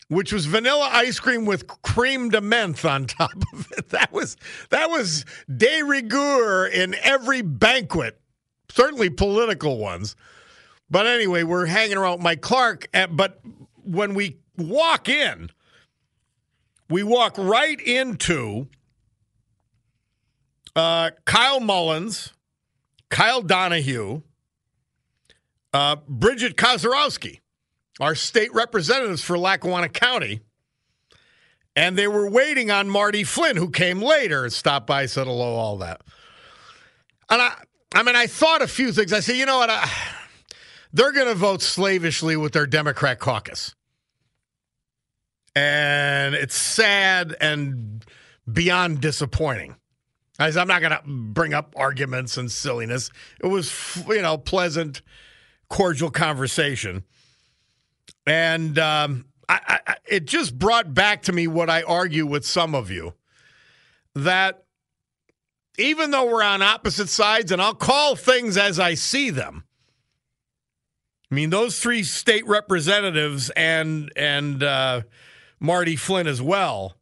which 0.07 0.33
was 0.33 0.45
vanilla 0.45 0.89
ice 0.91 1.19
cream 1.19 1.45
with 1.45 1.67
crème 1.67 2.31
de 2.31 2.41
menthe 2.41 2.89
on 2.89 3.05
top 3.05 3.31
of 3.53 3.71
it. 3.77 3.89
That 3.89 4.11
was 4.11 4.37
that 4.69 4.89
was 4.89 5.25
de 5.55 5.83
rigueur 5.83 6.67
in 6.67 6.95
every 6.95 7.41
banquet, 7.41 8.19
certainly 8.69 9.09
political 9.09 9.77
ones. 9.77 10.15
But 10.89 11.07
anyway, 11.07 11.43
we're 11.43 11.67
hanging 11.67 11.97
around 11.97 12.17
with 12.17 12.23
Mike 12.23 12.41
Clark. 12.41 12.89
But 13.11 13.39
when 13.83 14.13
we 14.13 14.39
walk 14.57 15.07
in, 15.07 15.49
we 16.89 17.03
walk 17.03 17.37
right 17.37 17.79
into 17.79 18.67
uh, 20.75 21.11
Kyle 21.25 21.59
Mullins, 21.59 22.33
Kyle 23.09 23.41
Donahue, 23.41 24.21
uh, 25.73 25.97
Bridget 26.07 26.55
Kosierowski, 26.55 27.39
our 27.99 28.15
state 28.15 28.53
representatives 28.53 29.23
for 29.23 29.37
Lackawanna 29.37 29.89
County. 29.89 30.41
And 31.75 31.97
they 31.97 32.07
were 32.07 32.29
waiting 32.29 32.69
on 32.69 32.89
Marty 32.89 33.23
Flynn, 33.23 33.55
who 33.55 33.69
came 33.69 34.01
later 34.01 34.43
and 34.43 34.51
stopped 34.51 34.87
by, 34.87 35.05
said 35.05 35.27
hello, 35.27 35.55
all 35.55 35.77
that. 35.77 36.01
And 37.29 37.41
I, 37.41 37.53
I 37.93 38.03
mean, 38.03 38.15
I 38.15 38.27
thought 38.27 38.61
a 38.61 38.67
few 38.67 38.91
things. 38.91 39.13
I 39.13 39.21
said, 39.21 39.37
you 39.37 39.45
know 39.45 39.57
what? 39.57 39.69
I, 39.69 39.89
they're 40.91 41.13
going 41.13 41.27
to 41.27 41.35
vote 41.35 41.61
slavishly 41.61 42.35
with 42.35 42.51
their 42.51 42.65
Democrat 42.65 43.19
caucus. 43.19 43.73
And 45.55 46.35
it's 46.35 46.55
sad 46.55 47.35
and 47.39 48.03
beyond 48.51 48.99
disappointing. 48.99 49.75
I'm 50.41 50.67
not 50.67 50.81
going 50.81 50.91
to 50.91 51.01
bring 51.05 51.53
up 51.53 51.73
arguments 51.77 52.37
and 52.37 52.51
silliness. 52.51 53.09
It 53.41 53.47
was, 53.47 54.03
you 54.07 54.21
know, 54.21 54.37
pleasant, 54.37 55.01
cordial 55.69 56.11
conversation. 56.11 57.03
And 58.25 58.77
um, 58.79 59.25
I, 59.47 59.79
I, 59.87 59.95
it 60.07 60.25
just 60.25 60.57
brought 60.57 60.93
back 60.93 61.23
to 61.23 61.33
me 61.33 61.47
what 61.47 61.69
I 61.69 61.83
argue 61.83 62.25
with 62.25 62.45
some 62.45 62.75
of 62.75 62.89
you 62.89 63.13
that 64.15 64.63
even 65.77 66.11
though 66.11 66.25
we're 66.25 66.43
on 66.43 66.61
opposite 66.61 67.09
sides, 67.09 67.51
and 67.51 67.61
I'll 67.61 67.73
call 67.73 68.15
things 68.15 68.57
as 68.57 68.79
I 68.79 68.93
see 68.93 69.29
them, 69.29 69.63
I 71.31 71.35
mean, 71.35 71.49
those 71.49 71.79
three 71.79 72.03
state 72.03 72.45
representatives 72.45 73.49
and 73.51 74.11
and 74.15 74.61
uh, 74.61 75.01
Marty 75.59 75.95
Flynn 75.95 76.27
as 76.27 76.41
well. 76.41 76.97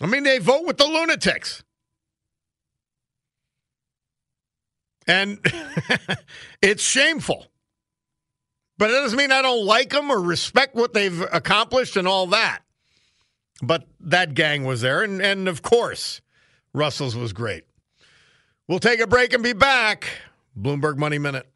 I 0.00 0.06
mean, 0.06 0.24
they 0.24 0.38
vote 0.38 0.66
with 0.66 0.76
the 0.76 0.86
lunatics. 0.86 1.62
And 5.06 5.38
it's 6.62 6.82
shameful. 6.82 7.46
But 8.76 8.90
it 8.90 8.94
doesn't 8.94 9.16
mean 9.16 9.30
I 9.30 9.42
don't 9.42 9.64
like 9.64 9.90
them 9.90 10.10
or 10.10 10.20
respect 10.20 10.74
what 10.74 10.94
they've 10.94 11.20
accomplished 11.32 11.96
and 11.96 12.08
all 12.08 12.26
that. 12.28 12.60
But 13.62 13.86
that 14.00 14.34
gang 14.34 14.64
was 14.64 14.80
there. 14.80 15.02
And, 15.02 15.22
and 15.22 15.48
of 15.48 15.62
course, 15.62 16.20
Russell's 16.72 17.14
was 17.14 17.32
great. 17.32 17.64
We'll 18.66 18.80
take 18.80 19.00
a 19.00 19.06
break 19.06 19.32
and 19.32 19.42
be 19.42 19.52
back. 19.52 20.08
Bloomberg 20.58 20.96
Money 20.96 21.18
Minute. 21.18 21.46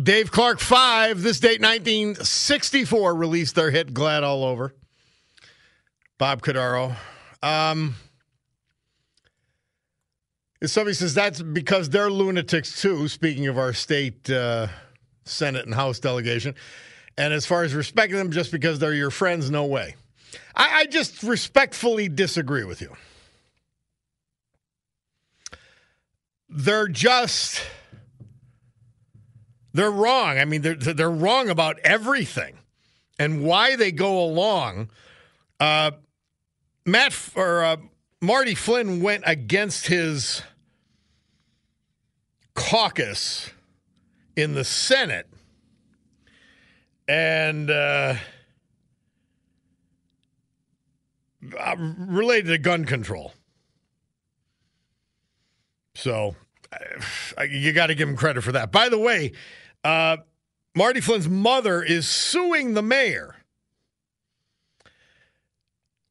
Dave 0.00 0.30
Clark 0.30 0.60
5, 0.60 1.22
this 1.22 1.40
date 1.40 1.60
1964, 1.60 3.14
released 3.14 3.54
their 3.56 3.70
hit 3.70 3.92
Glad 3.92 4.22
All 4.22 4.44
Over. 4.44 4.74
Bob 6.18 6.42
Cordaro. 6.42 6.96
Um, 7.44 7.94
somebody 10.64 10.94
says 10.94 11.14
that's 11.14 11.40
because 11.40 11.88
they're 11.90 12.10
lunatics 12.10 12.82
too, 12.82 13.06
speaking 13.06 13.46
of 13.46 13.56
our 13.56 13.72
state 13.72 14.28
uh, 14.28 14.66
Senate 15.24 15.64
and 15.64 15.74
House 15.74 16.00
delegation. 16.00 16.56
And 17.16 17.32
as 17.32 17.46
far 17.46 17.62
as 17.62 17.72
respecting 17.72 18.16
them 18.16 18.32
just 18.32 18.50
because 18.50 18.80
they're 18.80 18.94
your 18.94 19.10
friends, 19.10 19.50
no 19.50 19.64
way. 19.64 19.94
I, 20.56 20.80
I 20.80 20.86
just 20.86 21.22
respectfully 21.22 22.08
disagree 22.08 22.64
with 22.64 22.80
you. 22.80 22.94
They're 26.48 26.88
just 26.88 27.62
they're 29.72 29.90
wrong. 29.90 30.38
I 30.38 30.44
mean, 30.44 30.62
they're 30.62 30.74
they're 30.74 31.10
wrong 31.10 31.50
about 31.50 31.78
everything, 31.80 32.58
and 33.18 33.44
why 33.44 33.76
they 33.76 33.92
go 33.92 34.22
along. 34.24 34.88
Uh, 35.60 35.90
Matt 36.90 37.14
or 37.34 37.64
uh, 37.64 37.76
Marty 38.20 38.54
Flynn 38.54 39.02
went 39.02 39.24
against 39.26 39.86
his 39.86 40.42
caucus 42.54 43.50
in 44.36 44.54
the 44.54 44.64
Senate, 44.64 45.26
and 47.06 47.70
uh, 47.70 48.14
uh 51.58 51.76
related 51.78 52.48
to 52.48 52.58
gun 52.58 52.84
control. 52.84 53.32
So 55.94 56.36
you 57.48 57.72
got 57.72 57.88
to 57.88 57.94
give 57.94 58.08
him 58.08 58.16
credit 58.16 58.42
for 58.42 58.52
that. 58.52 58.70
By 58.70 58.88
the 58.88 58.98
way, 58.98 59.32
uh, 59.82 60.18
Marty 60.76 61.00
Flynn's 61.00 61.28
mother 61.28 61.82
is 61.82 62.08
suing 62.08 62.74
the 62.74 62.82
mayor. 62.82 63.37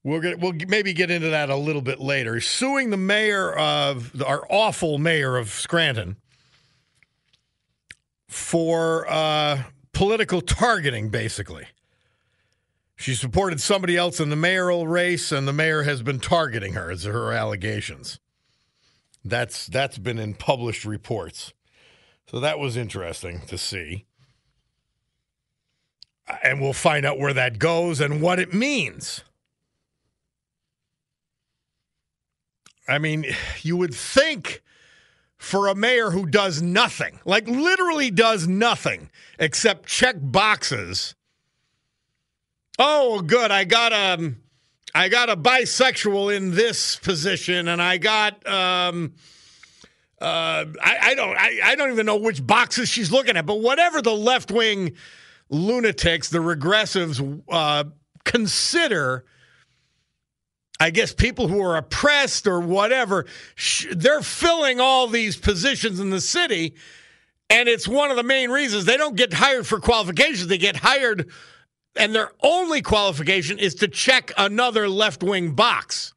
We'll 0.08 0.22
get, 0.22 0.40
we'll 0.40 0.54
maybe 0.70 0.94
get 0.94 1.12
into 1.12 1.32
that 1.32 1.50
a 1.50 1.58
little 1.58 1.82
bit 1.82 2.00
later. 2.00 2.40
Suing 2.40 2.92
the 2.92 2.98
mayor 2.98 3.52
of 3.52 4.24
our 4.26 4.48
awful 4.50 4.98
mayor 4.98 5.36
of 5.36 5.50
Scranton 5.50 6.16
for 8.30 9.06
uh, 9.10 9.64
political 9.92 10.40
targeting, 10.40 11.10
basically. 11.10 11.68
She 12.96 13.16
supported 13.16 13.60
somebody 13.60 13.98
else 13.98 14.22
in 14.22 14.30
the 14.30 14.38
mayoral 14.38 14.88
race, 14.88 15.34
and 15.34 15.46
the 15.46 15.52
mayor 15.52 15.84
has 15.84 16.02
been 16.02 16.22
targeting 16.22 16.72
her, 16.72 16.90
as 16.90 17.04
her 17.04 17.34
allegations. 17.34 18.22
That's 19.26 19.68
that's 19.68 19.98
been 19.98 20.20
in 20.20 20.36
published 20.36 20.86
reports. 20.86 21.54
So 22.32 22.40
that 22.40 22.60
was 22.60 22.78
interesting 22.78 23.42
to 23.48 23.58
see. 23.58 24.06
And 26.42 26.62
we'll 26.62 26.72
find 26.72 27.06
out 27.06 27.20
where 27.20 27.34
that 27.34 27.60
goes 27.60 28.00
and 28.00 28.22
what 28.22 28.40
it 28.40 28.54
means. 28.54 29.26
I 32.88 33.00
mean, 33.00 33.26
you 33.62 33.78
would 33.78 33.94
think 33.94 34.62
for 35.38 35.68
a 35.68 35.76
mayor 35.76 36.10
who 36.10 36.26
does 36.26 36.62
nothing, 36.62 37.20
like 37.26 37.48
literally 37.48 38.12
does 38.12 38.48
nothing 38.48 39.10
except 39.40 39.88
check 39.88 40.16
boxes. 40.20 41.16
Oh, 42.80 43.22
good. 43.22 43.52
I 43.52 43.64
got 43.64 43.92
a 43.92 44.34
I 44.94 45.10
got 45.10 45.30
a 45.30 45.38
bisexual 45.38 46.36
in 46.36 46.56
this 46.56 46.96
position 46.96 47.68
and 47.68 47.82
I 47.82 47.98
got 47.98 48.48
um 48.48 49.14
uh, 50.20 50.66
I, 50.82 50.98
I, 51.02 51.16
don't 51.16 51.38
I, 51.38 51.60
I, 51.64 51.76
don't 51.76 51.92
even 51.92 52.08
know 52.08 52.16
which 52.16 52.46
boxes 52.46 52.90
she's 52.90 53.12
looking 53.12 53.38
at, 53.38 53.46
but 53.46 53.60
whatever 53.60 54.02
the 54.02 54.16
left 54.16 54.50
wing 54.50 54.96
lunatics, 55.50 56.30
the 56.30 56.40
regressives 56.40 57.44
uh, 57.50 57.84
consider, 58.24 59.26
I 60.80 60.92
guess 60.92 61.14
people 61.14 61.48
who 61.48 61.62
are 61.62 61.76
oppressed 61.76 62.46
or 62.46 62.60
whatever, 62.60 63.26
they're 63.92 64.22
filling 64.22 64.80
all 64.80 65.08
these 65.08 65.36
positions 65.36 66.00
in 66.00 66.12
the 66.12 66.22
city. 66.22 66.76
And 67.50 67.68
it's 67.68 67.88
one 67.88 68.12
of 68.12 68.18
the 68.18 68.24
main 68.24 68.52
reasons 68.52 68.86
they 68.86 68.98
don't 68.98 69.16
get 69.16 69.34
hired 69.34 69.66
for 69.66 69.80
qualifications. 69.80 70.48
They 70.48 70.58
get 70.58 70.76
hired, 70.76 71.32
and 71.96 72.14
their 72.14 72.32
only 72.44 72.82
qualification 72.82 73.58
is 73.58 73.76
to 73.76 73.88
check 73.88 74.32
another 74.38 74.90
left 74.90 75.24
wing 75.24 75.54
box. 75.54 76.14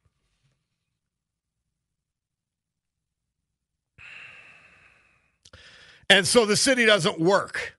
And 6.09 6.27
so 6.27 6.45
the 6.45 6.57
city 6.57 6.85
doesn't 6.85 7.19
work. 7.19 7.77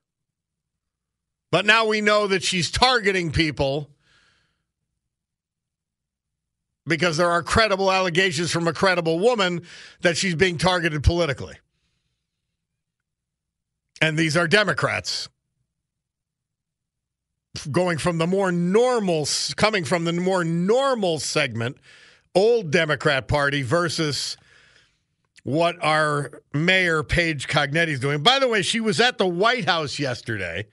But 1.51 1.67
now 1.67 1.85
we 1.85 2.01
know 2.01 2.25
that 2.25 2.43
she's 2.43 2.71
targeting 2.71 3.31
people 3.31 3.92
because 6.85 7.17
there 7.17 7.29
are 7.29 7.41
credible 7.41 7.91
allegations 7.91 8.51
from 8.51 8.67
a 8.67 8.73
credible 8.73 9.19
woman 9.19 9.61
that 10.01 10.17
she's 10.17 10.35
being 10.35 10.57
targeted 10.57 11.03
politically. 11.03 11.55
And 14.01 14.17
these 14.17 14.35
are 14.35 14.47
Democrats 14.47 15.29
going 17.71 17.97
from 17.97 18.17
the 18.17 18.27
more 18.27 18.51
normal, 18.51 19.27
coming 19.55 19.85
from 19.85 20.05
the 20.05 20.13
more 20.13 20.43
normal 20.43 21.19
segment, 21.19 21.77
old 22.35 22.71
Democrat 22.71 23.27
Party 23.27 23.61
versus 23.61 24.35
what 25.43 25.75
our 25.81 26.41
mayor, 26.53 27.03
Paige 27.03 27.47
Cognetti, 27.47 27.89
is 27.89 27.99
doing. 27.99 28.23
By 28.23 28.39
the 28.39 28.47
way, 28.47 28.61
she 28.61 28.79
was 28.79 28.99
at 28.99 29.17
the 29.17 29.27
White 29.27 29.65
House 29.65 29.99
yesterday 29.99 30.65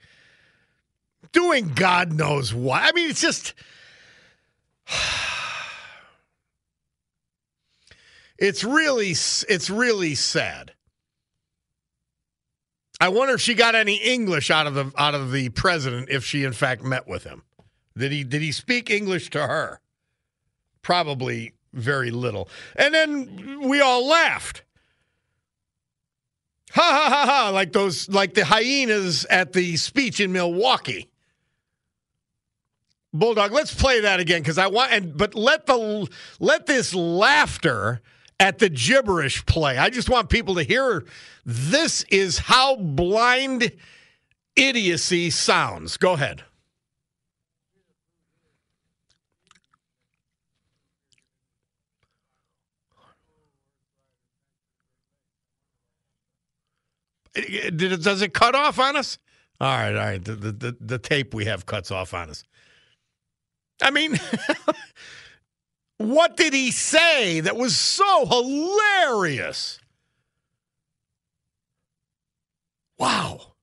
doing 1.31 1.71
God 1.73 2.13
knows 2.13 2.53
what. 2.53 2.81
I 2.81 2.91
mean, 2.93 3.09
it's 3.09 3.21
just. 3.21 3.53
It's 8.41 8.63
really 8.63 9.11
it's 9.11 9.69
really 9.69 10.15
sad. 10.15 10.73
I 12.99 13.09
wonder 13.09 13.35
if 13.35 13.41
she 13.41 13.53
got 13.53 13.75
any 13.75 13.97
English 13.97 14.49
out 14.49 14.65
of 14.65 14.73
the 14.73 14.91
out 14.97 15.13
of 15.13 15.31
the 15.31 15.49
president 15.49 16.09
if 16.09 16.25
she 16.25 16.43
in 16.43 16.51
fact 16.51 16.83
met 16.83 17.07
with 17.07 17.23
him. 17.23 17.43
Did 17.95 18.11
he 18.11 18.23
did 18.23 18.41
he 18.41 18.51
speak 18.51 18.89
English 18.89 19.29
to 19.29 19.45
her? 19.45 19.79
Probably 20.81 21.53
very 21.71 22.09
little. 22.09 22.49
And 22.75 22.95
then 22.95 23.69
we 23.69 23.79
all 23.79 24.07
laughed. 24.07 24.63
Ha 26.71 26.81
ha 26.81 27.09
ha 27.09 27.25
ha 27.31 27.49
like 27.49 27.73
those 27.73 28.09
like 28.09 28.33
the 28.33 28.45
hyenas 28.45 29.23
at 29.29 29.53
the 29.53 29.77
speech 29.77 30.19
in 30.19 30.31
Milwaukee. 30.31 31.11
Bulldog, 33.13 33.51
let's 33.51 33.75
play 33.75 33.99
that 33.99 34.19
again 34.19 34.41
because 34.41 34.57
I 34.57 34.65
want 34.65 34.91
and 34.93 35.15
but 35.15 35.35
let 35.35 35.67
the 35.67 36.09
let 36.39 36.65
this 36.65 36.95
laughter 36.95 38.01
at 38.41 38.57
the 38.57 38.69
gibberish 38.69 39.45
play. 39.45 39.77
I 39.77 39.91
just 39.91 40.09
want 40.09 40.29
people 40.29 40.55
to 40.55 40.63
hear 40.63 41.05
this 41.45 42.03
is 42.09 42.39
how 42.39 42.75
blind 42.75 43.71
idiocy 44.55 45.29
sounds. 45.29 45.95
Go 45.95 46.13
ahead. 46.13 46.43
Does 57.75 58.23
it 58.23 58.33
cut 58.33 58.55
off 58.55 58.79
on 58.79 58.97
us? 58.97 59.19
All 59.61 59.67
right, 59.69 59.95
all 59.95 60.05
right. 60.05 60.25
The, 60.25 60.35
the, 60.35 60.77
the 60.81 60.97
tape 60.97 61.35
we 61.35 61.45
have 61.45 61.67
cuts 61.67 61.91
off 61.91 62.13
on 62.15 62.31
us. 62.31 62.43
I 63.83 63.91
mean, 63.91 64.19
what 66.09 66.37
did 66.37 66.53
he 66.53 66.71
say 66.71 67.39
that 67.39 67.55
was 67.55 67.75
so 67.75 68.25
hilarious? 68.25 69.79
Wow. 72.97 73.53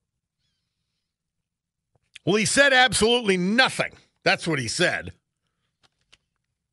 Well, 2.25 2.37
he 2.37 2.45
said 2.45 2.73
absolutely 2.73 3.37
nothing. 3.37 3.93
That's 4.25 4.47
what 4.47 4.59
he 4.59 4.69
said. 4.69 5.13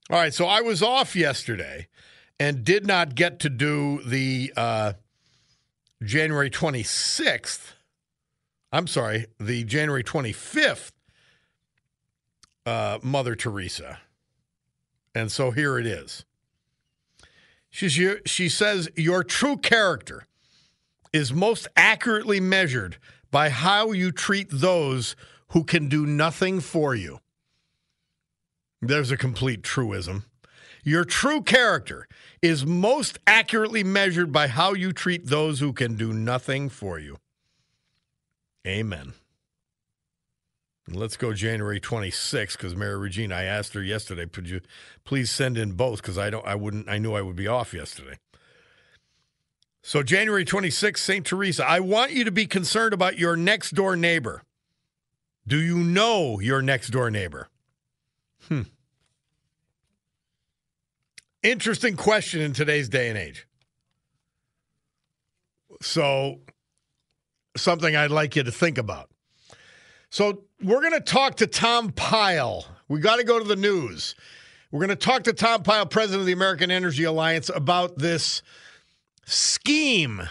All 0.10 0.18
right, 0.18 0.34
so 0.34 0.46
I 0.46 0.62
was 0.62 0.84
off 0.84 1.16
yesterday 1.16 1.88
and 2.40 2.64
did 2.64 2.86
not 2.86 3.16
get 3.16 3.40
to 3.40 3.50
do 3.50 4.02
the 4.04 4.52
uh, 4.58 4.94
January 6.04 6.50
26th. 6.50 7.74
I'm 8.72 8.88
sorry, 8.88 9.28
the 9.40 9.64
January 9.64 10.04
25th 10.04 10.92
uh, 12.66 13.00
Mother 13.02 13.36
Teresa. 13.36 14.00
And 15.16 15.32
so 15.32 15.52
here 15.52 15.80
it 15.80 15.88
is. 15.88 16.26
She's, 17.70 17.98
she 18.26 18.50
says, 18.50 18.90
Your 18.96 19.24
true 19.24 19.58
character 19.58 20.28
is 21.14 21.34
most 21.34 21.68
accurately 21.78 22.42
measured 22.42 22.98
by 23.32 23.50
how 23.50 23.92
you 23.92 24.12
treat 24.12 24.50
those 24.52 25.16
who 25.50 25.64
can 25.64 25.88
do 25.88 26.06
nothing 26.06 26.60
for 26.60 26.94
you. 26.94 27.20
There's 28.82 29.12
a 29.12 29.18
complete 29.18 29.64
truism. 29.64 30.26
Your 30.84 31.06
true 31.06 31.42
character 31.42 32.08
is 32.42 32.66
most 32.66 33.18
accurately 33.26 33.84
measured 33.84 34.32
by 34.32 34.48
how 34.48 34.74
you 34.74 34.92
treat 34.92 35.26
those 35.28 35.60
who 35.60 35.74
can 35.74 35.96
do 35.96 36.14
nothing 36.14 36.70
for 36.70 37.00
you. 37.00 37.18
Amen. 38.68 39.14
Let's 40.88 41.18
go 41.18 41.34
January 41.34 41.80
26th 41.80 42.58
because 42.58 42.76
Mary 42.76 42.98
Regina, 42.98 43.36
I 43.36 43.44
asked 43.44 43.74
her 43.74 43.82
yesterday, 43.82 44.28
could 44.28 44.48
you 44.48 44.62
please 45.04 45.32
send 45.32 45.58
in 45.58 45.72
both 45.72 46.02
because 46.02 46.18
I 46.18 46.30
don't 46.30 46.46
I 46.46 46.54
wouldn't 46.54 46.88
I 46.88 47.00
knew 47.00 47.14
I 47.14 47.24
would 47.24 47.36
be 47.36 47.48
off 47.48 47.74
yesterday. 47.74 48.20
So 49.82 50.04
January 50.04 50.46
26th, 50.46 50.98
St. 50.98 51.26
Teresa, 51.26 51.66
I 51.66 51.80
want 51.80 52.12
you 52.12 52.24
to 52.24 52.32
be 52.32 52.46
concerned 52.46 52.94
about 52.94 53.18
your 53.18 53.36
next 53.36 53.72
door 53.72 53.96
neighbor. 53.96 54.44
Do 55.48 55.58
you 55.58 55.78
know 55.78 56.40
your 56.40 56.62
next 56.62 56.90
door 56.90 57.12
neighbor? 57.12 57.50
Hmm. 58.48 58.64
Interesting 61.44 61.96
question 61.96 62.42
in 62.42 62.54
today's 62.54 62.90
day 62.90 63.10
and 63.10 63.18
age. 63.18 63.48
So, 65.82 66.40
something 67.56 67.96
I'd 67.96 68.10
like 68.10 68.36
you 68.36 68.44
to 68.44 68.52
think 68.52 68.80
about. 68.80 69.10
So, 70.16 70.44
we're 70.64 70.80
going 70.80 70.94
to 70.94 71.02
talk 71.02 71.36
to 71.36 71.46
Tom 71.46 71.92
Pyle. 71.92 72.66
We 72.88 73.02
got 73.02 73.18
to 73.18 73.26
go 73.26 73.38
to 73.38 73.44
the 73.44 73.58
news. 73.58 74.16
We're 74.72 74.80
going 74.80 74.88
to 74.88 74.96
talk 74.96 75.24
to 75.24 75.34
Tom 75.34 75.62
Pyle, 75.62 75.86
president 75.86 76.22
of 76.22 76.26
the 76.26 76.32
American 76.32 76.72
Energy 76.72 77.04
Alliance, 77.04 77.52
about 77.54 77.98
this 77.98 78.42
scheme 79.26 80.22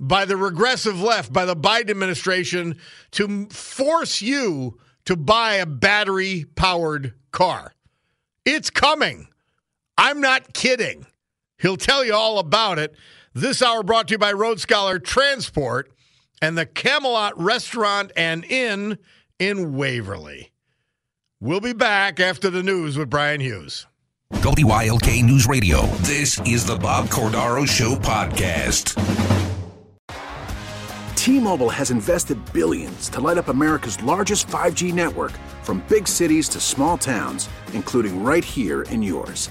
by 0.00 0.24
the 0.24 0.36
regressive 0.36 1.00
left, 1.00 1.32
by 1.32 1.44
the 1.44 1.56
Biden 1.56 1.90
administration, 1.90 2.78
to 3.10 3.48
force 3.48 4.22
you 4.22 4.78
to 5.06 5.16
buy 5.16 5.54
a 5.54 5.66
battery 5.66 6.44
powered 6.54 7.12
car. 7.32 7.74
It's 8.44 8.70
coming. 8.70 9.26
I'm 9.98 10.20
not 10.20 10.52
kidding. 10.52 11.06
He'll 11.58 11.76
tell 11.76 12.04
you 12.04 12.14
all 12.14 12.38
about 12.38 12.78
it. 12.78 12.94
This 13.34 13.62
hour 13.62 13.82
brought 13.82 14.06
to 14.06 14.14
you 14.14 14.18
by 14.18 14.32
Road 14.32 14.60
Scholar 14.60 15.00
Transport 15.00 15.90
and 16.40 16.56
the 16.56 16.66
Camelot 16.66 17.38
Restaurant 17.40 18.12
and 18.16 18.44
Inn 18.44 18.98
in 19.38 19.76
Waverly. 19.76 20.52
We'll 21.40 21.60
be 21.60 21.72
back 21.72 22.18
after 22.18 22.50
the 22.50 22.62
news 22.62 22.96
with 22.96 23.10
Brian 23.10 23.40
Hughes. 23.40 23.86
WILK 24.32 25.22
News 25.24 25.46
Radio. 25.46 25.82
This 26.02 26.40
is 26.40 26.66
the 26.66 26.76
Bob 26.76 27.06
Cordaro 27.06 27.66
Show 27.66 27.94
podcast. 27.96 28.96
T-Mobile 31.14 31.70
has 31.70 31.90
invested 31.90 32.38
billions 32.52 33.08
to 33.10 33.20
light 33.20 33.38
up 33.38 33.48
America's 33.48 34.02
largest 34.02 34.46
5G 34.46 34.92
network 34.92 35.32
from 35.62 35.82
big 35.88 36.06
cities 36.06 36.48
to 36.50 36.60
small 36.60 36.96
towns, 36.96 37.48
including 37.72 38.22
right 38.22 38.44
here 38.44 38.82
in 38.82 39.02
yours. 39.02 39.50